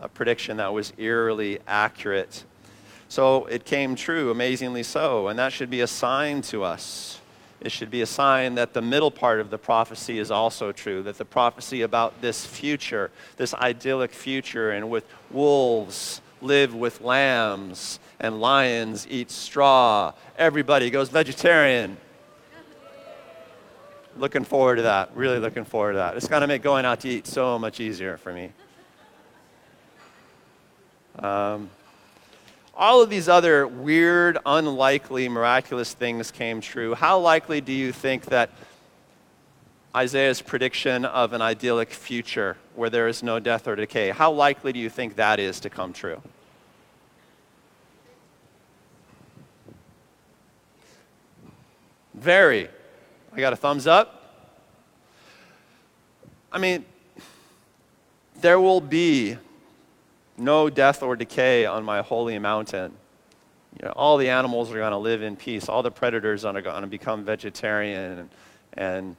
A 0.00 0.08
prediction 0.08 0.56
that 0.56 0.72
was 0.72 0.94
eerily 0.96 1.58
accurate. 1.66 2.44
So 3.08 3.44
it 3.44 3.66
came 3.66 3.94
true, 3.94 4.30
amazingly 4.30 4.82
so, 4.82 5.28
and 5.28 5.38
that 5.38 5.52
should 5.52 5.68
be 5.68 5.82
a 5.82 5.86
sign 5.86 6.40
to 6.42 6.64
us 6.64 7.15
it 7.60 7.72
should 7.72 7.90
be 7.90 8.02
a 8.02 8.06
sign 8.06 8.54
that 8.56 8.74
the 8.74 8.82
middle 8.82 9.10
part 9.10 9.40
of 9.40 9.50
the 9.50 9.58
prophecy 9.58 10.18
is 10.18 10.30
also 10.30 10.72
true, 10.72 11.02
that 11.02 11.18
the 11.18 11.24
prophecy 11.24 11.82
about 11.82 12.20
this 12.20 12.44
future, 12.44 13.10
this 13.36 13.54
idyllic 13.54 14.12
future, 14.12 14.70
and 14.70 14.90
with 14.90 15.04
wolves 15.30 16.20
live 16.42 16.74
with 16.74 17.00
lambs 17.00 17.98
and 18.20 18.40
lions 18.40 19.06
eat 19.08 19.30
straw, 19.30 20.12
everybody 20.36 20.90
goes 20.90 21.08
vegetarian. 21.08 21.96
Looking 24.18 24.44
forward 24.44 24.76
to 24.76 24.82
that, 24.82 25.10
really 25.14 25.38
looking 25.38 25.64
forward 25.64 25.92
to 25.92 25.98
that. 25.98 26.16
It's 26.16 26.28
going 26.28 26.40
to 26.40 26.46
make 26.46 26.62
going 26.62 26.84
out 26.84 27.00
to 27.00 27.08
eat 27.08 27.26
so 27.26 27.58
much 27.58 27.80
easier 27.80 28.16
for 28.16 28.32
me. 28.32 28.52
Um, 31.18 31.70
all 32.76 33.02
of 33.02 33.08
these 33.08 33.28
other 33.28 33.66
weird, 33.66 34.38
unlikely, 34.44 35.28
miraculous 35.28 35.94
things 35.94 36.30
came 36.30 36.60
true, 36.60 36.94
how 36.94 37.18
likely 37.18 37.60
do 37.60 37.72
you 37.72 37.90
think 37.90 38.26
that 38.26 38.50
Isaiah's 39.94 40.42
prediction 40.42 41.06
of 41.06 41.32
an 41.32 41.40
idyllic 41.40 41.90
future 41.90 42.58
where 42.74 42.90
there 42.90 43.08
is 43.08 43.22
no 43.22 43.40
death 43.40 43.66
or 43.66 43.76
decay, 43.76 44.10
how 44.10 44.30
likely 44.30 44.72
do 44.74 44.78
you 44.78 44.90
think 44.90 45.16
that 45.16 45.40
is 45.40 45.58
to 45.60 45.70
come 45.70 45.94
true? 45.94 46.20
Very. 52.12 52.68
I 53.32 53.40
got 53.40 53.54
a 53.54 53.56
thumbs 53.56 53.86
up. 53.86 54.34
I 56.52 56.58
mean, 56.58 56.84
there 58.40 58.60
will 58.60 58.80
be 58.82 59.38
no 60.38 60.70
death 60.70 61.02
or 61.02 61.16
decay 61.16 61.66
on 61.66 61.84
my 61.84 62.02
holy 62.02 62.38
mountain. 62.38 62.92
You 63.80 63.86
know, 63.86 63.92
all 63.92 64.16
the 64.16 64.30
animals 64.30 64.70
are 64.70 64.76
going 64.76 64.92
to 64.92 64.98
live 64.98 65.22
in 65.22 65.36
peace. 65.36 65.68
All 65.68 65.82
the 65.82 65.90
predators 65.90 66.44
are 66.44 66.60
going 66.60 66.82
to 66.82 66.86
become 66.86 67.24
vegetarian, 67.24 68.18
and, 68.18 68.30
and 68.74 69.16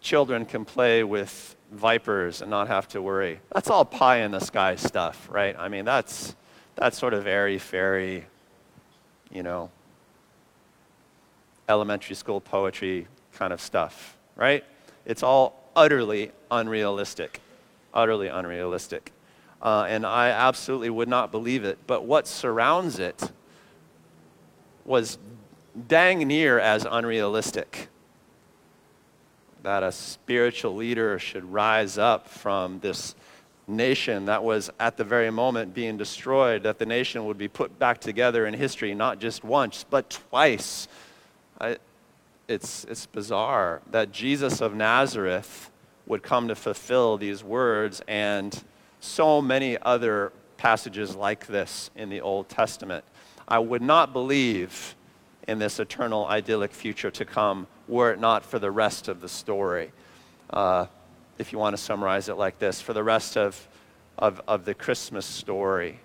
children 0.00 0.46
can 0.46 0.64
play 0.64 1.04
with 1.04 1.56
vipers 1.70 2.40
and 2.40 2.50
not 2.50 2.68
have 2.68 2.88
to 2.88 3.02
worry. 3.02 3.40
That's 3.52 3.68
all 3.68 3.84
pie 3.84 4.18
in 4.18 4.30
the 4.30 4.40
sky 4.40 4.76
stuff, 4.76 5.28
right? 5.30 5.56
I 5.58 5.68
mean, 5.68 5.84
that's, 5.84 6.34
that's 6.76 6.98
sort 6.98 7.14
of 7.14 7.26
airy 7.26 7.58
fairy, 7.58 8.26
you 9.30 9.42
know, 9.42 9.70
elementary 11.68 12.14
school 12.14 12.40
poetry 12.40 13.06
kind 13.34 13.52
of 13.52 13.60
stuff, 13.60 14.16
right? 14.36 14.64
It's 15.04 15.22
all 15.22 15.62
utterly 15.74 16.32
unrealistic. 16.50 17.40
Utterly 17.92 18.28
unrealistic. 18.28 19.12
Uh, 19.64 19.86
and 19.88 20.04
I 20.04 20.28
absolutely 20.28 20.90
would 20.90 21.08
not 21.08 21.32
believe 21.32 21.64
it. 21.64 21.78
But 21.86 22.04
what 22.04 22.28
surrounds 22.28 22.98
it 22.98 23.32
was 24.84 25.18
dang 25.88 26.26
near 26.28 26.58
as 26.58 26.86
unrealistic. 26.88 27.88
That 29.62 29.82
a 29.82 29.92
spiritual 29.92 30.76
leader 30.76 31.18
should 31.18 31.44
rise 31.44 31.98
up 31.98 32.28
from 32.28 32.80
this 32.80 33.14
nation 33.66 34.26
that 34.26 34.44
was 34.44 34.70
at 34.78 34.98
the 34.98 35.04
very 35.04 35.30
moment 35.30 35.72
being 35.72 35.96
destroyed, 35.96 36.62
that 36.64 36.78
the 36.78 36.84
nation 36.84 37.24
would 37.24 37.38
be 37.38 37.48
put 37.48 37.78
back 37.78 37.98
together 37.98 38.46
in 38.46 38.52
history, 38.52 38.94
not 38.94 39.18
just 39.18 39.42
once, 39.42 39.86
but 39.88 40.10
twice. 40.10 40.86
I, 41.58 41.78
it's, 42.46 42.84
it's 42.84 43.06
bizarre 43.06 43.80
that 43.90 44.12
Jesus 44.12 44.60
of 44.60 44.74
Nazareth 44.74 45.70
would 46.06 46.22
come 46.22 46.48
to 46.48 46.54
fulfill 46.54 47.16
these 47.16 47.42
words 47.42 48.02
and 48.06 48.62
so 49.04 49.42
many 49.42 49.76
other 49.82 50.32
passages 50.56 51.14
like 51.14 51.46
this 51.46 51.90
in 51.94 52.08
the 52.08 52.20
Old 52.20 52.48
Testament. 52.48 53.04
I 53.46 53.58
would 53.58 53.82
not 53.82 54.12
believe 54.12 54.94
in 55.46 55.58
this 55.58 55.78
eternal 55.78 56.26
idyllic 56.26 56.72
future 56.72 57.10
to 57.10 57.24
come 57.24 57.66
were 57.86 58.12
it 58.12 58.18
not 58.18 58.44
for 58.44 58.58
the 58.58 58.70
rest 58.70 59.08
of 59.08 59.20
the 59.20 59.28
story. 59.28 59.92
Uh, 60.48 60.86
if 61.36 61.52
you 61.52 61.58
want 61.58 61.76
to 61.76 61.82
summarize 61.82 62.30
it 62.30 62.34
like 62.34 62.58
this, 62.58 62.80
for 62.80 62.94
the 62.94 63.02
rest 63.02 63.36
of, 63.36 63.68
of, 64.16 64.40
of 64.48 64.64
the 64.64 64.72
Christmas 64.72 65.26
story, 65.26 66.00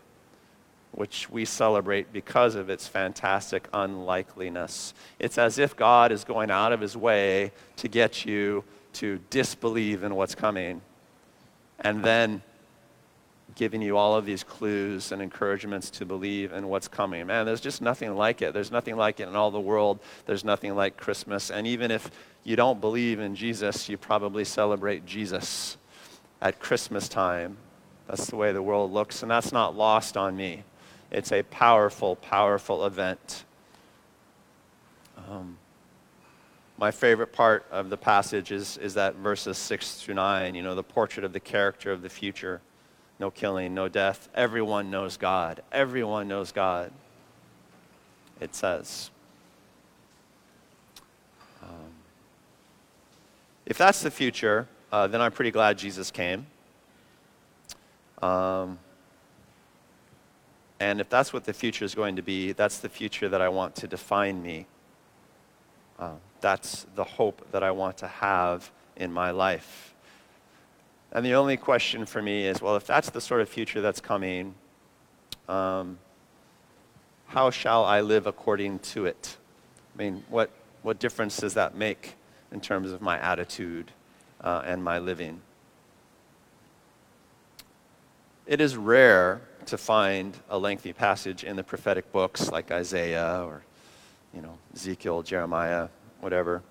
which 0.92 1.30
we 1.30 1.46
celebrate 1.46 2.12
because 2.12 2.56
of 2.56 2.70
its 2.70 2.88
fantastic 2.88 3.70
unlikeliness. 3.74 4.94
It's 5.20 5.38
as 5.38 5.58
if 5.58 5.76
God 5.76 6.12
is 6.12 6.26
going 6.26 6.52
out 6.52 6.74
of 6.74 6.82
his 6.82 6.98
way 6.98 7.54
to 7.78 7.88
get 7.88 8.26
you 8.26 8.66
to 8.94 9.20
disbelieve 9.30 10.04
in 10.04 10.16
what's 10.16 10.36
coming 10.36 10.82
and 11.82 12.04
then 12.04 12.42
giving 13.60 13.82
you 13.82 13.98
all 13.98 14.16
of 14.16 14.26
these 14.26 14.42
clues 14.42 15.12
and 15.12 15.22
encouragements 15.22 15.90
to 15.90 16.06
believe 16.06 16.54
in 16.54 16.70
what's 16.70 16.88
coming. 16.88 17.28
Man, 17.28 17.46
there's 17.46 17.60
just 17.60 17.82
nothing 17.82 18.16
like 18.16 18.42
it. 18.42 18.54
There's 18.54 18.72
nothing 18.72 18.96
like 18.96 19.20
it 19.20 19.28
in 19.28 19.36
all 19.36 19.52
the 19.52 19.60
world. 19.60 20.00
There's 20.26 20.46
nothing 20.46 20.76
like 20.76 20.96
Christmas. 20.96 21.52
And 21.52 21.68
even 21.68 21.92
if 21.92 22.10
you 22.46 22.56
don't 22.56 22.80
believe 22.80 23.20
in 23.20 23.36
Jesus, 23.36 23.90
you 23.90 23.98
probably 23.98 24.46
celebrate 24.46 25.06
Jesus 25.06 25.76
at 26.42 26.62
Christmas 26.62 27.10
time. 27.10 27.58
That's 28.08 28.28
the 28.28 28.38
way 28.38 28.54
the 28.54 28.62
world 28.62 28.94
looks, 28.94 29.24
and 29.24 29.30
that's 29.30 29.52
not 29.52 29.76
lost 29.76 30.16
on 30.16 30.38
me. 30.38 30.64
It's 31.12 31.34
a 31.34 31.44
powerful, 31.44 32.16
powerful 32.16 32.86
event. 32.86 33.44
Um, 35.30 35.58
my 36.78 36.92
favorite 36.92 37.34
part 37.34 37.66
of 37.72 37.90
the 37.90 37.98
passage 37.98 38.54
is, 38.54 38.78
is 38.78 38.94
that 38.94 39.16
verses 39.16 39.58
6 39.58 39.96
through 39.96 40.16
9, 40.16 40.56
you 40.56 40.64
know, 40.64 40.76
the 40.76 40.84
portrait 40.84 41.26
of 41.26 41.34
the 41.34 41.42
character 41.42 41.92
of 41.92 42.02
the 42.02 42.10
future. 42.10 42.62
No 43.20 43.30
killing, 43.30 43.74
no 43.74 43.90
death. 43.90 44.30
Everyone 44.34 44.90
knows 44.90 45.18
God. 45.18 45.62
Everyone 45.72 46.28
knows 46.28 46.52
God. 46.52 46.92
It 48.40 48.56
says. 48.56 49.12
Um, 51.62 51.92
if 53.66 53.78
that's 53.78 54.02
the 54.02 54.12
future, 54.12 54.68
uh, 54.92 55.08
then 55.08 55.22
I'm 55.22 55.34
pretty 55.34 55.52
glad 55.52 55.78
Jesus 55.78 56.12
came. 56.12 56.48
Um, 58.22 58.80
and 60.80 61.02
if 61.02 61.10
that's 61.10 61.34
what 61.34 61.44
the 61.44 61.54
future 61.54 61.84
is 61.84 61.94
going 61.94 62.16
to 62.16 62.22
be, 62.22 62.54
that's 62.54 62.78
the 62.78 62.90
future 62.90 63.28
that 63.28 63.42
I 63.42 63.50
want 63.50 63.76
to 63.76 63.88
define 63.88 64.42
me. 64.42 64.66
Uh, 65.98 66.14
that's 66.40 66.86
the 66.96 67.04
hope 67.04 67.46
that 67.52 67.64
I 67.64 67.72
want 67.72 67.98
to 67.98 68.08
have 68.08 68.72
in 68.96 69.12
my 69.12 69.32
life. 69.32 69.89
And 71.12 71.26
the 71.26 71.34
only 71.34 71.58
question 71.58 72.06
for 72.06 72.22
me 72.22 72.46
is 72.46 72.62
well, 72.62 72.76
if 72.76 72.86
that's 72.86 73.10
the 73.10 73.22
sort 73.22 73.42
of 73.42 73.50
future 73.50 73.82
that's 73.82 74.00
coming, 74.00 74.54
um, 75.48 75.98
how 77.28 77.50
shall 77.50 77.86
I 77.86 78.02
live 78.02 78.28
according 78.28 78.80
to 78.80 79.06
it? 79.06 79.38
I 79.96 79.98
mean, 79.98 80.24
what, 80.30 80.50
what 80.82 81.00
difference 81.00 81.38
does 81.38 81.56
that 81.56 81.76
make 81.76 82.16
in 82.52 82.62
terms 82.62 82.92
of 82.92 83.02
my 83.02 83.20
attitude 83.20 83.92
uh, 84.42 84.64
and 84.66 84.84
my 84.84 85.00
living? 85.00 85.42
It 88.48 88.62
is 88.62 88.76
rare 88.76 89.42
to 89.68 89.78
find 89.78 90.36
a 90.50 90.58
lengthy 90.58 90.94
passage 90.94 91.44
in 91.44 91.56
the 91.56 91.64
prophetic 91.64 92.12
books 92.12 92.52
like 92.52 92.72
Isaiah 92.72 93.44
or, 93.46 93.62
you 94.34 94.42
know, 94.42 94.58
Ezekiel, 94.74 95.22
Jeremiah, 95.22 95.90
whatever. 96.20 96.64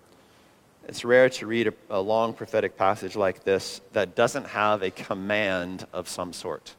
It's 0.89 1.05
rare 1.05 1.29
to 1.29 1.47
read 1.47 1.69
a, 1.69 1.75
a 1.91 2.01
long 2.01 2.33
prophetic 2.33 2.79
passage 2.79 3.15
like 3.15 3.45
this 3.45 3.83
that 3.93 4.17
doesn't 4.17 4.47
have 4.47 4.83
a 4.83 4.91
command 4.91 5.87
of 5.93 6.09
some 6.09 6.33
sort. 6.33 6.75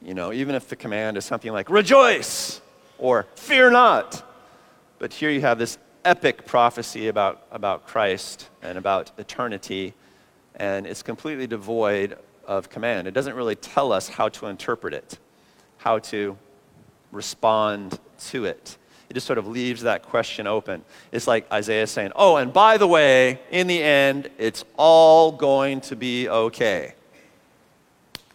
You 0.00 0.14
know, 0.14 0.32
even 0.32 0.54
if 0.54 0.68
the 0.68 0.76
command 0.76 1.16
is 1.16 1.24
something 1.24 1.52
like 1.52 1.68
rejoice 1.68 2.60
or 2.96 3.26
fear 3.34 3.70
not. 3.70 4.24
But 5.00 5.12
here 5.12 5.30
you 5.30 5.40
have 5.40 5.58
this 5.58 5.78
epic 6.04 6.46
prophecy 6.46 7.08
about, 7.08 7.44
about 7.50 7.86
Christ 7.88 8.48
and 8.62 8.78
about 8.78 9.10
eternity, 9.18 9.94
and 10.54 10.86
it's 10.86 11.02
completely 11.02 11.48
devoid 11.48 12.18
of 12.46 12.70
command. 12.70 13.08
It 13.08 13.14
doesn't 13.14 13.34
really 13.34 13.56
tell 13.56 13.92
us 13.92 14.08
how 14.08 14.28
to 14.28 14.46
interpret 14.46 14.94
it, 14.94 15.18
how 15.78 15.98
to 15.98 16.36
respond 17.10 17.98
to 18.30 18.44
it. 18.44 18.76
It 19.12 19.16
just 19.16 19.26
sort 19.26 19.38
of 19.38 19.46
leaves 19.46 19.82
that 19.82 20.04
question 20.04 20.46
open. 20.46 20.82
It's 21.12 21.26
like 21.26 21.46
Isaiah 21.52 21.86
saying, 21.86 22.12
Oh, 22.16 22.36
and 22.36 22.50
by 22.50 22.78
the 22.78 22.86
way, 22.86 23.40
in 23.50 23.66
the 23.66 23.82
end, 23.82 24.30
it's 24.38 24.64
all 24.78 25.32
going 25.32 25.82
to 25.82 25.96
be 25.96 26.30
okay. 26.30 26.94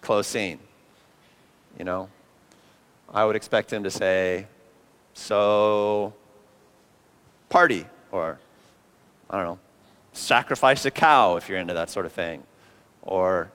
Close 0.02 0.28
scene. 0.28 0.60
You 1.80 1.86
know? 1.86 2.10
I 3.12 3.26
would 3.26 3.36
expect 3.36 3.74
him 3.74 3.86
to 3.86 3.90
say, 3.90 4.46
So, 5.16 6.13
party, 7.50 7.88
or, 8.12 8.38
I 9.32 9.38
don't 9.38 9.46
know, 9.48 9.60
sacrifice 10.13 10.86
a 10.86 10.92
cow 10.92 11.38
if 11.38 11.50
you're 11.50 11.58
into 11.58 11.74
that 11.74 11.90
sort 11.90 12.06
of 12.06 12.12
thing, 12.12 12.44
or 13.02 13.50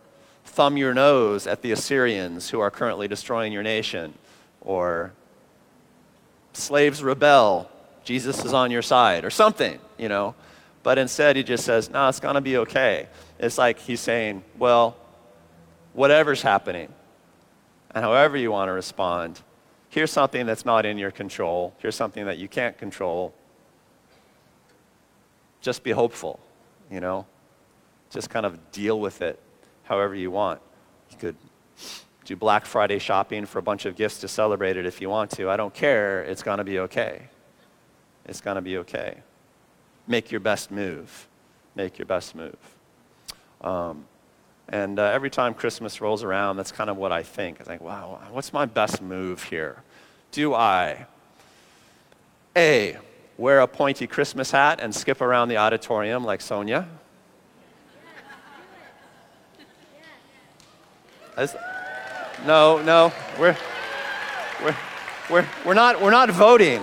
thumb 0.45 0.77
your 0.77 0.93
nose 0.93 1.47
at 1.47 1.63
the 1.63 1.71
Assyrians 1.71 2.51
who 2.51 2.59
are 2.59 2.73
currently 2.73 3.07
destroying 3.07 3.53
your 3.53 3.63
nation, 3.63 4.15
or 4.61 5.13
slaves 6.53 7.03
rebel, 7.03 7.71
Jesus 8.05 8.45
is 8.45 8.53
on 8.53 8.71
your 8.71 8.83
side, 8.83 9.25
or 9.25 9.31
something, 9.31 9.79
you 9.99 10.09
know. 10.09 10.35
But 10.83 10.99
instead, 10.99 11.37
he 11.37 11.43
just 11.43 11.65
says, 11.65 11.91
no, 11.91 12.09
it's 12.09 12.21
going 12.21 12.35
to 12.35 12.41
be 12.41 12.57
okay. 12.59 13.09
It's 13.38 13.59
like 13.59 13.79
he's 13.79 14.01
saying, 14.01 14.43
well, 14.59 14.97
whatever's 15.93 16.43
happening, 16.43 16.88
and 17.95 18.05
however 18.05 18.37
you 18.37 18.51
want 18.51 18.69
to 18.69 18.73
respond, 18.73 19.41
here's 19.91 20.11
something 20.11 20.47
that's 20.47 20.65
not 20.65 20.87
in 20.87 20.99
your 20.99 21.11
control, 21.11 21.75
here's 21.79 21.95
something 21.95 22.25
that 22.27 22.38
you 22.38 22.49
can't 22.49 22.77
control. 22.79 23.35
Just 25.61 25.85
be 25.85 25.93
hopeful, 25.93 26.41
you 26.91 27.01
know. 27.01 27.27
Just 28.11 28.29
kind 28.29 28.45
of 28.45 28.73
deal 28.73 28.99
with 28.99 29.23
it 29.23 29.38
however 29.85 30.15
you 30.15 30.31
want. 30.31 30.61
You 31.11 31.19
could 31.19 31.37
do 32.25 32.37
Black 32.37 32.67
Friday 32.67 32.99
shopping 32.99 33.47
for 33.47 33.59
a 33.59 33.63
bunch 33.63 33.85
of 33.85 33.97
gifts 33.97 34.19
to 34.21 34.29
celebrate 34.29 34.77
it 34.77 34.87
if 34.87 35.01
you 35.01 35.11
want 35.11 35.31
to. 35.33 35.51
I 35.51 35.57
don't 35.57 35.75
care. 35.75 36.23
It's 36.23 36.43
going 36.43 36.59
to 36.59 36.65
be 36.65 36.79
okay. 36.81 37.29
It's 38.27 38.41
going 38.41 38.55
to 38.55 38.63
be 38.63 38.79
okay. 38.79 39.19
Make 40.07 40.31
your 40.31 40.41
best 40.41 40.71
move. 40.71 41.29
Make 41.75 41.99
your 41.99 42.07
best 42.07 42.35
move. 42.35 42.57
Um, 43.61 44.05
and 44.69 44.99
uh, 44.99 45.05
every 45.05 45.31
time 45.31 45.55
Christmas 45.55 46.01
rolls 46.01 46.23
around, 46.23 46.57
that's 46.57 46.73
kind 46.73 46.89
of 46.89 46.97
what 46.97 47.13
I 47.13 47.23
think. 47.23 47.61
I 47.61 47.65
think, 47.65 47.83
wow, 47.83 48.21
what's 48.31 48.53
my 48.53 48.65
best 48.67 49.03
move 49.03 49.43
here? 49.45 49.83
Do 50.31 50.55
I, 50.55 51.07
A, 52.57 52.97
wear 53.37 53.61
a 53.61 53.67
pointy 53.67 54.07
Christmas 54.07 54.51
hat 54.51 54.79
and 54.81 54.95
skip 54.95 55.21
around 55.21 55.49
the 55.49 55.57
auditorium 55.57 56.25
like 56.25 56.41
Sonia? 56.41 56.89
As, 61.37 61.57
no, 62.45 62.83
no, 62.83 63.13
we're, 63.39 63.57
we're, 64.65 64.77
we're, 65.31 65.47
we're, 65.65 65.75
not, 65.75 66.01
we're 66.01 66.11
not 66.11 66.31
voting. 66.31 66.83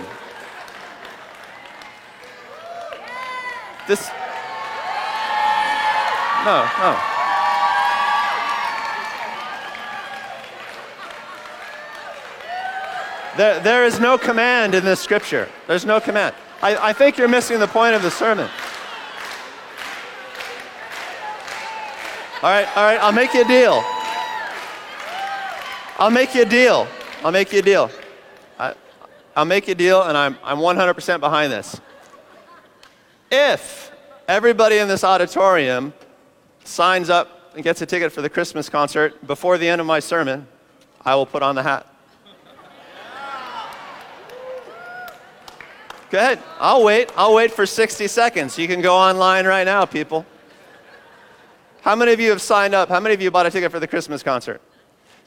This, 3.86 4.08
no, 6.44 6.68
no. 6.78 7.00
There, 13.36 13.60
there 13.60 13.84
is 13.84 14.00
no 14.00 14.16
command 14.16 14.74
in 14.74 14.84
this 14.84 15.00
scripture. 15.00 15.48
There's 15.66 15.84
no 15.84 16.00
command. 16.00 16.34
I, 16.62 16.90
I 16.90 16.92
think 16.92 17.18
you're 17.18 17.28
missing 17.28 17.58
the 17.58 17.66
point 17.66 17.94
of 17.94 18.02
the 18.02 18.10
sermon. 18.10 18.48
All 22.42 22.50
right, 22.50 22.68
all 22.76 22.84
right, 22.84 22.98
I'll 23.00 23.12
make 23.12 23.34
you 23.34 23.42
a 23.42 23.48
deal. 23.48 23.84
I'll 26.00 26.10
make 26.10 26.34
you 26.34 26.40
a 26.40 26.46
deal. 26.46 26.88
I'll 27.22 27.30
make 27.30 27.52
you 27.52 27.58
a 27.58 27.62
deal. 27.62 27.90
I, 28.58 28.74
will 29.36 29.44
make 29.44 29.68
you 29.68 29.72
a 29.72 29.74
deal, 29.74 30.02
and 30.02 30.16
I'm, 30.16 30.38
I'm 30.42 30.56
100% 30.56 31.20
behind 31.20 31.52
this. 31.52 31.78
If 33.30 33.92
everybody 34.26 34.78
in 34.78 34.88
this 34.88 35.04
auditorium 35.04 35.92
signs 36.64 37.10
up 37.10 37.52
and 37.54 37.62
gets 37.62 37.82
a 37.82 37.86
ticket 37.86 38.12
for 38.12 38.22
the 38.22 38.30
Christmas 38.30 38.70
concert 38.70 39.26
before 39.26 39.58
the 39.58 39.68
end 39.68 39.78
of 39.78 39.86
my 39.86 40.00
sermon, 40.00 40.48
I 41.04 41.14
will 41.16 41.26
put 41.26 41.42
on 41.42 41.54
the 41.54 41.62
hat. 41.62 41.86
Go 46.08 46.16
ahead. 46.16 46.42
I'll 46.58 46.82
wait. 46.82 47.12
I'll 47.14 47.34
wait 47.34 47.52
for 47.52 47.66
60 47.66 48.08
seconds. 48.08 48.58
You 48.58 48.68
can 48.68 48.80
go 48.80 48.96
online 48.96 49.46
right 49.46 49.64
now, 49.64 49.84
people. 49.84 50.24
How 51.82 51.94
many 51.94 52.14
of 52.14 52.20
you 52.20 52.30
have 52.30 52.40
signed 52.40 52.74
up? 52.74 52.88
How 52.88 53.00
many 53.00 53.14
of 53.14 53.20
you 53.20 53.30
bought 53.30 53.44
a 53.44 53.50
ticket 53.50 53.70
for 53.70 53.80
the 53.80 53.86
Christmas 53.86 54.22
concert? 54.22 54.62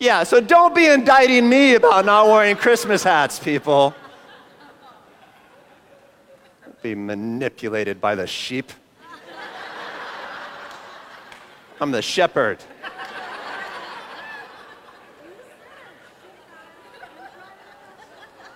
Yeah, 0.04 0.24
so 0.24 0.42
don't 0.42 0.76
be 0.76 0.88
indicting 0.88 1.48
me 1.48 1.76
about 1.76 2.04
not 2.04 2.28
wearing 2.28 2.58
Christmas 2.58 3.04
hats, 3.04 3.40
people. 3.40 3.96
Be 6.82 6.94
manipulated 6.94 8.02
by 8.02 8.14
the 8.14 8.28
sheep. 8.28 8.74
I'm 11.80 11.92
the 11.92 12.02
shepherd. 12.02 12.62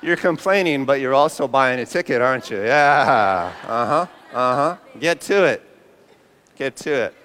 You're 0.01 0.17
complaining, 0.17 0.83
but 0.83 0.99
you're 0.99 1.13
also 1.13 1.47
buying 1.47 1.79
a 1.79 1.86
ticket, 1.86 2.21
aren't 2.21 2.51
you? 2.51 2.62
Yeah. 2.62 3.53
Uh 3.63 3.86
huh. 3.86 4.07
Uh 4.33 4.55
huh. 4.55 4.77
Get 4.99 5.21
to 5.21 5.45
it. 5.45 5.63
Get 6.57 6.75
to 6.75 6.91
it. 6.91 7.16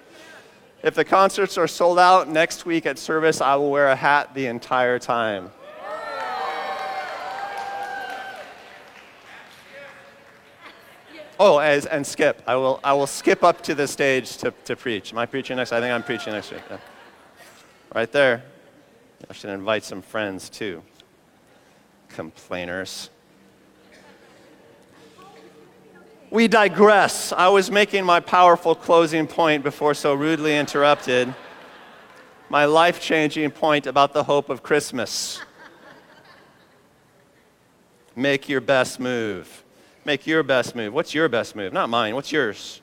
If 0.83 0.95
the 0.95 1.05
concerts 1.05 1.57
are 1.57 1.67
sold 1.67 1.97
out 1.97 2.27
next 2.27 2.65
week 2.65 2.85
at 2.85 2.99
service, 2.99 3.39
I 3.39 3.55
will 3.55 3.71
wear 3.71 3.87
a 3.87 3.95
hat 3.95 4.33
the 4.33 4.47
entire 4.47 4.99
time. 4.99 5.49
Oh, 11.39 11.57
as, 11.57 11.85
and 11.85 12.05
skip. 12.05 12.43
I 12.45 12.55
will, 12.55 12.81
I 12.83 12.93
will 12.93 13.07
skip 13.07 13.43
up 13.43 13.61
to 13.63 13.73
the 13.73 13.87
stage 13.87 14.37
to, 14.37 14.51
to 14.65 14.75
preach. 14.75 15.13
Am 15.13 15.17
I 15.17 15.25
preaching 15.25 15.55
next? 15.55 15.71
I 15.71 15.79
think 15.79 15.93
I'm 15.93 16.03
preaching 16.03 16.33
next 16.33 16.51
week. 16.51 16.61
Yeah. 16.69 16.77
Right 17.95 18.11
there. 18.11 18.43
I 19.29 19.33
should 19.33 19.51
invite 19.51 19.85
some 19.85 20.01
friends 20.01 20.49
too. 20.49 20.83
Complainers. 22.09 23.09
We 26.33 26.47
digress. 26.47 27.31
I 27.31 27.49
was 27.49 27.69
making 27.69 28.05
my 28.05 28.19
powerful 28.19 28.73
closing 28.73 29.27
point 29.27 29.61
before 29.61 29.93
so 29.93 30.15
rudely 30.15 30.57
interrupted. 30.57 31.31
My 32.49 32.65
life 32.65 32.99
changing 32.99 33.51
point 33.51 33.85
about 33.85 34.13
the 34.13 34.23
hope 34.23 34.49
of 34.49 34.63
Christmas. 34.63 35.39
Make 38.15 38.49
your 38.49 38.61
best 38.61 38.99
move. 38.99 39.63
Make 40.05 40.25
your 40.25 40.41
best 40.41 40.75
move. 40.75 40.91
What's 40.91 41.13
your 41.13 41.29
best 41.29 41.55
move? 41.55 41.71
Not 41.71 41.87
mine. 41.91 42.15
What's 42.15 42.31
yours? 42.31 42.81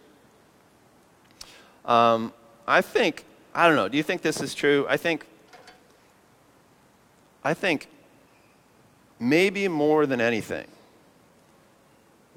Um, 1.84 2.32
I 2.68 2.82
think, 2.82 3.24
I 3.52 3.66
don't 3.66 3.74
know, 3.74 3.88
do 3.88 3.96
you 3.96 4.04
think 4.04 4.22
this 4.22 4.40
is 4.40 4.54
true? 4.54 4.86
I 4.88 4.96
think, 4.96 5.26
I 7.42 7.54
think 7.54 7.88
maybe 9.18 9.66
more 9.66 10.06
than 10.06 10.20
anything, 10.20 10.68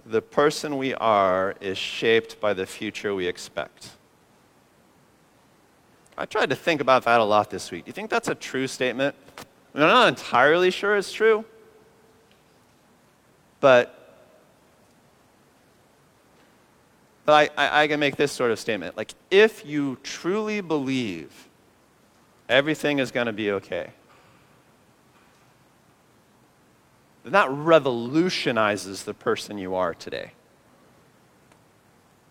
the 0.05 0.21
person 0.21 0.77
we 0.77 0.93
are 0.95 1.55
is 1.61 1.77
shaped 1.77 2.39
by 2.41 2.53
the 2.53 2.65
future 2.65 3.15
we 3.15 3.27
expect. 3.27 3.91
I 6.17 6.25
tried 6.25 6.49
to 6.49 6.55
think 6.55 6.81
about 6.81 7.05
that 7.05 7.19
a 7.19 7.23
lot 7.23 7.49
this 7.49 7.71
week. 7.71 7.85
Do 7.85 7.89
you 7.89 7.93
think 7.93 8.09
that's 8.09 8.27
a 8.27 8.35
true 8.35 8.67
statement? 8.67 9.15
I 9.73 9.81
am 9.81 9.87
not 9.87 10.07
entirely 10.09 10.69
sure 10.69 10.95
it's 10.95 11.11
true, 11.11 11.43
but, 13.59 14.21
but 17.25 17.51
I, 17.57 17.65
I, 17.65 17.83
I 17.83 17.87
can 17.87 17.99
make 17.99 18.15
this 18.15 18.31
sort 18.31 18.51
of 18.51 18.59
statement. 18.59 18.95
Like, 18.95 19.15
if 19.31 19.65
you 19.65 19.97
truly 20.03 20.61
believe 20.61 21.47
everything 22.47 22.99
is 22.99 23.09
going 23.09 23.25
to 23.25 23.33
be 23.33 23.51
okay, 23.51 23.91
that 27.25 27.49
revolutionizes 27.49 29.03
the 29.03 29.13
person 29.13 29.57
you 29.57 29.75
are 29.75 29.93
today. 29.93 30.31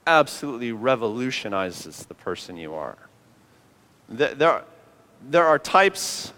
Absolutely 0.07 0.73
revolutionizes 0.73 2.07
the 2.07 2.15
person 2.15 2.57
you 2.57 2.75
are. 2.75 2.99
There 4.09 4.51
are, 4.51 4.65
there 5.31 5.47
are 5.47 5.59
types 5.59 6.33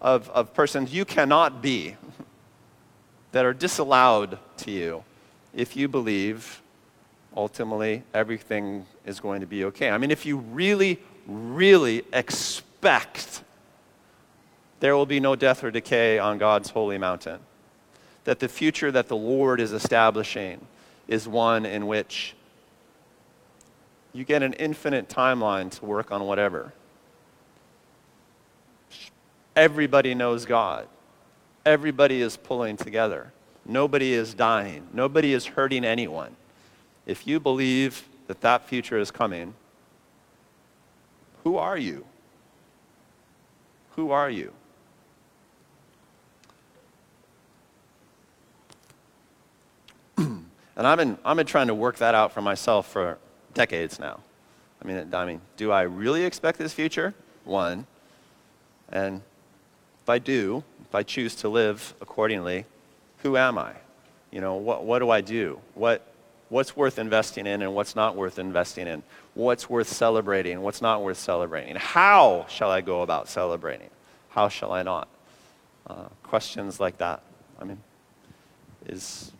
of, 0.00 0.28
of 0.30 0.52
persons 0.54 0.92
you 0.92 1.04
cannot 1.04 1.62
be 1.62 1.96
that 3.32 3.44
are 3.44 3.54
disallowed 3.54 4.38
to 4.58 4.70
you 4.70 5.04
if 5.54 5.76
you 5.76 5.88
believe 5.88 6.62
ultimately 7.36 8.02
everything 8.14 8.86
is 9.04 9.20
going 9.20 9.40
to 9.40 9.46
be 9.46 9.64
okay. 9.66 9.90
I 9.90 9.98
mean, 9.98 10.10
if 10.10 10.26
you 10.26 10.38
really, 10.38 10.98
really 11.26 12.02
expect 12.12 13.42
there 14.80 14.96
will 14.96 15.06
be 15.06 15.20
no 15.20 15.36
death 15.36 15.62
or 15.62 15.70
decay 15.70 16.18
on 16.18 16.38
God's 16.38 16.70
holy 16.70 16.98
mountain 16.98 17.40
that 18.26 18.40
the 18.40 18.48
future 18.48 18.90
that 18.90 19.06
the 19.06 19.16
Lord 19.16 19.60
is 19.60 19.72
establishing 19.72 20.60
is 21.06 21.28
one 21.28 21.64
in 21.64 21.86
which 21.86 22.34
you 24.12 24.24
get 24.24 24.42
an 24.42 24.52
infinite 24.54 25.08
timeline 25.08 25.70
to 25.70 25.84
work 25.84 26.10
on 26.10 26.24
whatever. 26.24 26.72
Everybody 29.54 30.12
knows 30.12 30.44
God. 30.44 30.88
Everybody 31.64 32.20
is 32.20 32.36
pulling 32.36 32.76
together. 32.76 33.32
Nobody 33.64 34.12
is 34.12 34.34
dying. 34.34 34.88
Nobody 34.92 35.32
is 35.32 35.46
hurting 35.46 35.84
anyone. 35.84 36.34
If 37.06 37.28
you 37.28 37.38
believe 37.38 38.08
that 38.26 38.40
that 38.40 38.68
future 38.68 38.98
is 38.98 39.12
coming, 39.12 39.54
who 41.44 41.58
are 41.58 41.78
you? 41.78 42.04
Who 43.94 44.10
are 44.10 44.28
you? 44.28 44.52
And 50.76 50.86
I've 50.86 50.98
been, 50.98 51.16
I've 51.24 51.36
been 51.36 51.46
trying 51.46 51.68
to 51.68 51.74
work 51.74 51.96
that 51.96 52.14
out 52.14 52.32
for 52.32 52.42
myself 52.42 52.86
for 52.86 53.18
decades 53.54 53.98
now. 53.98 54.20
I 54.82 54.86
mean, 54.86 55.14
I 55.14 55.24
mean, 55.24 55.40
do 55.56 55.72
I 55.72 55.82
really 55.82 56.24
expect 56.24 56.58
this 56.58 56.72
future? 56.72 57.14
One. 57.44 57.86
And 58.90 59.22
if 60.02 60.10
I 60.10 60.18
do, 60.18 60.62
if 60.82 60.94
I 60.94 61.02
choose 61.02 61.34
to 61.36 61.48
live 61.48 61.94
accordingly, 62.00 62.66
who 63.22 63.36
am 63.36 63.58
I? 63.58 63.72
You 64.30 64.40
know, 64.40 64.56
what, 64.56 64.84
what 64.84 64.98
do 64.98 65.10
I 65.10 65.22
do? 65.22 65.58
What, 65.74 66.06
what's 66.50 66.76
worth 66.76 66.98
investing 66.98 67.46
in 67.46 67.62
and 67.62 67.74
what's 67.74 67.96
not 67.96 68.14
worth 68.14 68.38
investing 68.38 68.86
in? 68.86 69.02
What's 69.34 69.68
worth 69.68 69.88
celebrating? 69.88 70.60
What's 70.60 70.82
not 70.82 71.02
worth 71.02 71.18
celebrating? 71.18 71.76
How 71.76 72.46
shall 72.48 72.70
I 72.70 72.82
go 72.82 73.02
about 73.02 73.28
celebrating? 73.28 73.90
How 74.28 74.48
shall 74.48 74.72
I 74.72 74.82
not? 74.82 75.08
Uh, 75.86 76.04
questions 76.22 76.78
like 76.78 76.98
that. 76.98 77.22
I 77.60 77.64
mean, 77.64 77.78
is 78.86 79.32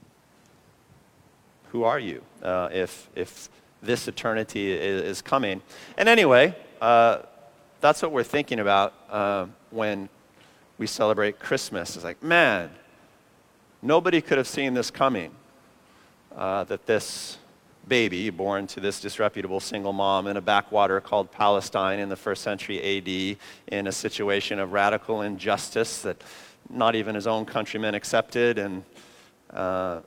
who 1.77 1.85
are 1.85 1.99
you 1.99 2.23
uh, 2.43 2.71
if, 2.73 3.11
if 3.15 3.51
this 3.83 4.09
eternity 4.09 4.73
is, 4.73 5.03
is 5.03 5.21
coming? 5.21 5.61
And 5.99 6.09
anyway, 6.09 6.57
uh, 6.81 7.19
that's 7.83 8.01
what 8.01 8.13
we're 8.13 8.23
thinking 8.23 8.61
about 8.61 8.95
uh, 9.11 9.45
when 9.71 10.09
we 10.79 10.87
celebrate 10.87 11.39
Christmas. 11.39 11.95
It's 11.95 12.05
like, 12.05 12.23
man, 12.23 12.71
nobody 13.83 14.23
could 14.23 14.39
have 14.39 14.49
seen 14.49 14.73
this 14.73 14.91
coming. 14.91 15.33
Uh, 16.35 16.65
that 16.65 16.87
this 16.87 17.37
baby, 17.89 18.31
born 18.31 18.67
to 18.67 18.81
this 18.81 18.99
disreputable 19.01 19.61
single 19.61 19.93
mom 19.93 20.27
in 20.27 20.39
a 20.39 20.41
backwater 20.41 21.01
called 21.03 21.31
Palestine 21.31 21.99
in 21.99 22.09
the 22.09 22.17
first 22.17 22.43
century 22.43 22.79
AD, 22.81 23.39
in 23.69 23.87
a 23.87 23.93
situation 23.93 24.59
of 24.59 24.73
radical 24.73 25.21
injustice 25.21 26.01
that 26.03 26.23
not 26.71 26.95
even 26.95 27.15
his 27.15 27.27
own 27.27 27.45
countrymen 27.45 27.95
accepted, 27.95 28.59
and 28.59 28.83
uh, 29.51 30.01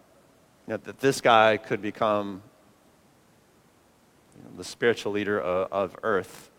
know, 0.69 0.77
that 0.77 0.99
this 0.99 1.21
guy 1.21 1.57
could 1.57 1.81
become 1.81 2.41
you 4.35 4.43
know, 4.43 4.57
the 4.57 4.63
spiritual 4.63 5.11
leader 5.11 5.39
of, 5.39 5.71
of 5.71 5.95
earth. 6.03 6.49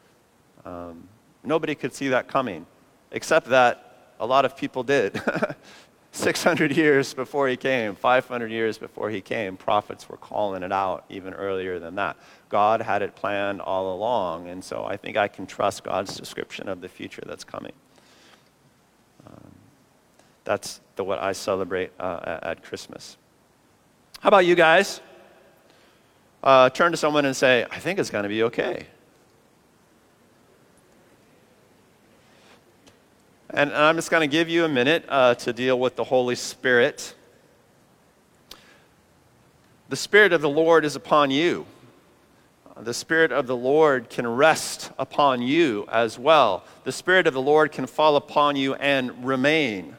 Um, 0.65 1.09
nobody 1.43 1.75
could 1.75 1.95
see 1.95 2.09
that 2.09 2.29
coming, 2.29 2.67
except 3.11 3.49
that 3.49 4.13
a 4.21 4.27
lot 4.27 4.45
of 4.45 4.57
people 4.57 4.83
did. 4.83 5.21
600 6.13 6.77
years 6.77 7.15
before 7.15 7.49
he 7.49 7.57
came, 7.57 7.95
500 7.95 8.51
years 8.51 8.79
before 8.79 9.11
he 9.11 9.21
came, 9.21 9.57
prophets 9.57 10.09
were 10.09 10.17
calling 10.17 10.63
it 10.65 10.73
out 10.73 11.05
even 11.09 11.33
earlier 11.35 11.79
than 11.79 11.95
that. 11.95 12.17
God 12.49 12.83
had 12.83 13.03
it 13.03 13.15
planned 13.15 13.61
all 13.61 13.95
along, 13.95 14.49
and 14.49 14.63
so 14.63 14.85
I 14.85 14.97
think 14.97 15.17
I 15.17 15.29
can 15.29 15.47
trust 15.47 15.85
God's 15.85 16.17
description 16.17 16.69
of 16.69 16.81
the 16.81 16.89
future 16.89 17.23
that's 17.25 17.45
coming. 17.45 17.73
Um, 19.25 19.53
that's 20.43 20.81
the, 20.97 21.05
what 21.05 21.23
I 21.23 21.31
celebrate 21.33 21.93
uh, 22.01 22.21
at, 22.25 22.45
at 22.45 22.63
Christmas. 22.65 23.17
How 24.21 24.29
about 24.29 24.45
you 24.45 24.55
guys? 24.55 25.01
Uh, 26.43 26.69
turn 26.69 26.91
to 26.93 26.99
someone 26.99 27.25
and 27.25 27.35
say, 27.35 27.65
I 27.71 27.79
think 27.79 27.99
it's 27.99 28.11
going 28.11 28.25
to 28.25 28.29
be 28.29 28.43
okay. 28.43 28.87
And, 33.49 33.73
I'm 33.73 33.97
just 33.97 34.11
going 34.11 34.21
to 34.21 34.31
give 34.31 34.51
you 34.51 34.67
a 34.67 34.69
minute 34.69 35.07
uh, 35.09 35.37
to 35.37 35.55
deal 35.55 35.81
with 35.81 35.97
the 35.97 36.05
Holy 36.05 36.35
Spirit. 36.35 37.15
The 39.89 39.97
Spirit 39.97 40.35
of 40.35 40.43
the 40.43 40.51
Lord 40.51 40.85
is 40.85 40.97
upon 40.97 41.31
you. 41.31 41.65
The 42.79 42.93
Spirit 42.93 43.33
of 43.33 43.47
the 43.47 43.57
Lord 43.57 44.11
can 44.11 44.27
rest 44.27 44.91
upon 44.99 45.41
you 45.41 45.87
as 45.91 46.19
well. 46.19 46.65
The 46.85 46.93
Spirit 46.93 47.27
of 47.27 47.33
the 47.33 47.41
Lord 47.41 47.73
can 47.73 47.87
fall 47.87 48.17
upon 48.17 48.57
you 48.57 48.75
and 48.75 49.25
remain. 49.25 49.97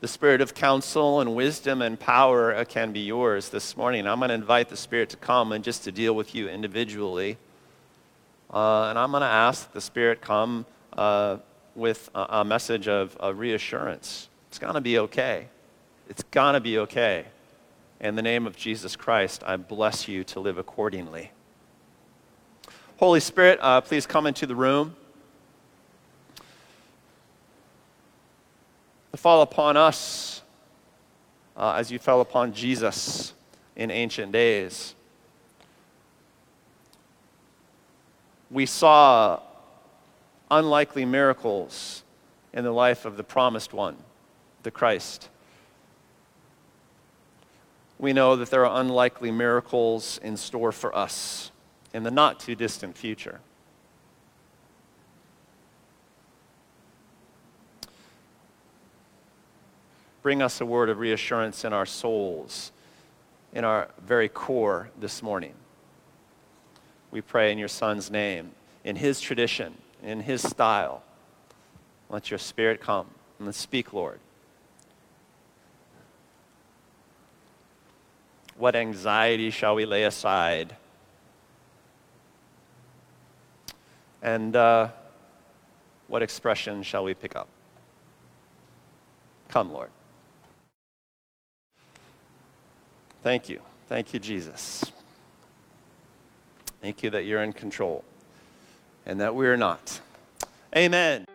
The 0.00 0.06
Spirit 0.06 0.40
of 0.40 0.54
counsel 0.54 1.20
and 1.20 1.34
wisdom 1.34 1.82
and 1.82 1.98
power 1.98 2.64
can 2.64 2.92
be 2.92 3.00
yours 3.00 3.48
this 3.48 3.76
morning. 3.76 4.06
I'm 4.06 4.20
going 4.20 4.28
to 4.28 4.34
invite 4.34 4.68
the 4.68 4.76
Spirit 4.76 5.08
to 5.08 5.16
come 5.16 5.50
and 5.50 5.64
just 5.64 5.82
to 5.84 5.92
deal 5.92 6.14
with 6.14 6.36
you 6.36 6.48
individually. 6.48 7.36
Uh, 8.48 8.90
and 8.90 8.98
I'm 8.98 9.10
going 9.10 9.22
to 9.22 9.26
ask 9.26 9.72
the 9.72 9.80
Spirit 9.80 10.20
come 10.20 10.66
uh, 10.92 11.38
with 11.74 12.10
a, 12.14 12.26
a, 12.28 12.44
message 12.44 12.86
of, 12.86 13.16
of 13.16 13.40
reassurance. 13.40 14.28
It's 14.46 14.60
going 14.60 14.74
to 14.74 14.80
be 14.80 15.00
okay. 15.00 15.48
It's 16.08 16.22
going 16.22 16.54
to 16.54 16.60
be 16.60 16.78
okay. 16.78 17.24
In 17.98 18.14
the 18.14 18.22
name 18.22 18.46
of 18.46 18.56
Jesus 18.56 18.94
Christ, 18.94 19.42
I 19.44 19.56
bless 19.56 20.06
you 20.06 20.22
to 20.22 20.38
live 20.38 20.58
accordingly. 20.58 21.32
Holy 22.98 23.18
Spirit, 23.18 23.58
uh, 23.60 23.80
please 23.80 24.06
come 24.06 24.28
into 24.28 24.46
the 24.46 24.54
room. 24.54 24.94
Fall 29.18 29.42
upon 29.42 29.76
us 29.76 30.42
uh, 31.56 31.72
as 31.72 31.90
you 31.90 31.98
fell 31.98 32.20
upon 32.20 32.52
Jesus 32.52 33.34
in 33.74 33.90
ancient 33.90 34.30
days. 34.30 34.94
We 38.48 38.64
saw 38.64 39.40
unlikely 40.52 41.04
miracles 41.04 42.04
in 42.52 42.62
the 42.62 42.70
life 42.70 43.04
of 43.04 43.16
the 43.16 43.24
promised 43.24 43.72
one, 43.72 43.96
the 44.62 44.70
Christ. 44.70 45.28
We 47.98 48.12
know 48.12 48.36
that 48.36 48.50
there 48.50 48.64
are 48.64 48.80
unlikely 48.80 49.32
miracles 49.32 50.20
in 50.22 50.36
store 50.36 50.70
for 50.70 50.94
us 50.94 51.50
in 51.92 52.04
the 52.04 52.12
not 52.12 52.38
too 52.38 52.54
distant 52.54 52.96
future. 52.96 53.40
Bring 60.28 60.42
us 60.42 60.60
a 60.60 60.66
word 60.66 60.90
of 60.90 60.98
reassurance 60.98 61.64
in 61.64 61.72
our 61.72 61.86
souls, 61.86 62.70
in 63.54 63.64
our 63.64 63.88
very 64.06 64.28
core 64.28 64.90
this 65.00 65.22
morning. 65.22 65.54
We 67.10 67.22
pray 67.22 67.50
in 67.50 67.56
your 67.56 67.68
Son's 67.68 68.10
name, 68.10 68.50
in 68.84 68.96
his 68.96 69.22
tradition 69.22 69.72
in 70.02 70.20
His 70.20 70.42
style. 70.42 71.02
Let 72.10 72.30
your 72.30 72.36
Spirit 72.36 72.78
come 72.78 73.06
and 73.38 73.54
speak, 73.54 73.94
Lord. 73.94 74.20
What 78.58 78.76
anxiety 78.76 79.48
shall 79.48 79.76
we 79.76 79.86
lay 79.86 80.04
aside? 80.04 80.76
And 84.20 84.54
uh, 84.54 84.88
what 86.06 86.22
expression 86.22 86.82
shall 86.82 87.04
we 87.04 87.14
pick 87.14 87.34
up? 87.34 87.48
Come, 89.48 89.72
Lord. 89.72 89.88
Thank 93.22 93.48
you. 93.48 93.60
Thank 93.88 94.12
you, 94.14 94.20
Jesus. 94.20 94.84
Thank 96.80 97.02
you 97.02 97.10
that 97.10 97.24
you're 97.24 97.42
in 97.42 97.52
control 97.52 98.04
and 99.06 99.20
that 99.20 99.34
we 99.34 99.46
are 99.46 99.56
not. 99.56 100.00
Amen. 100.76 101.27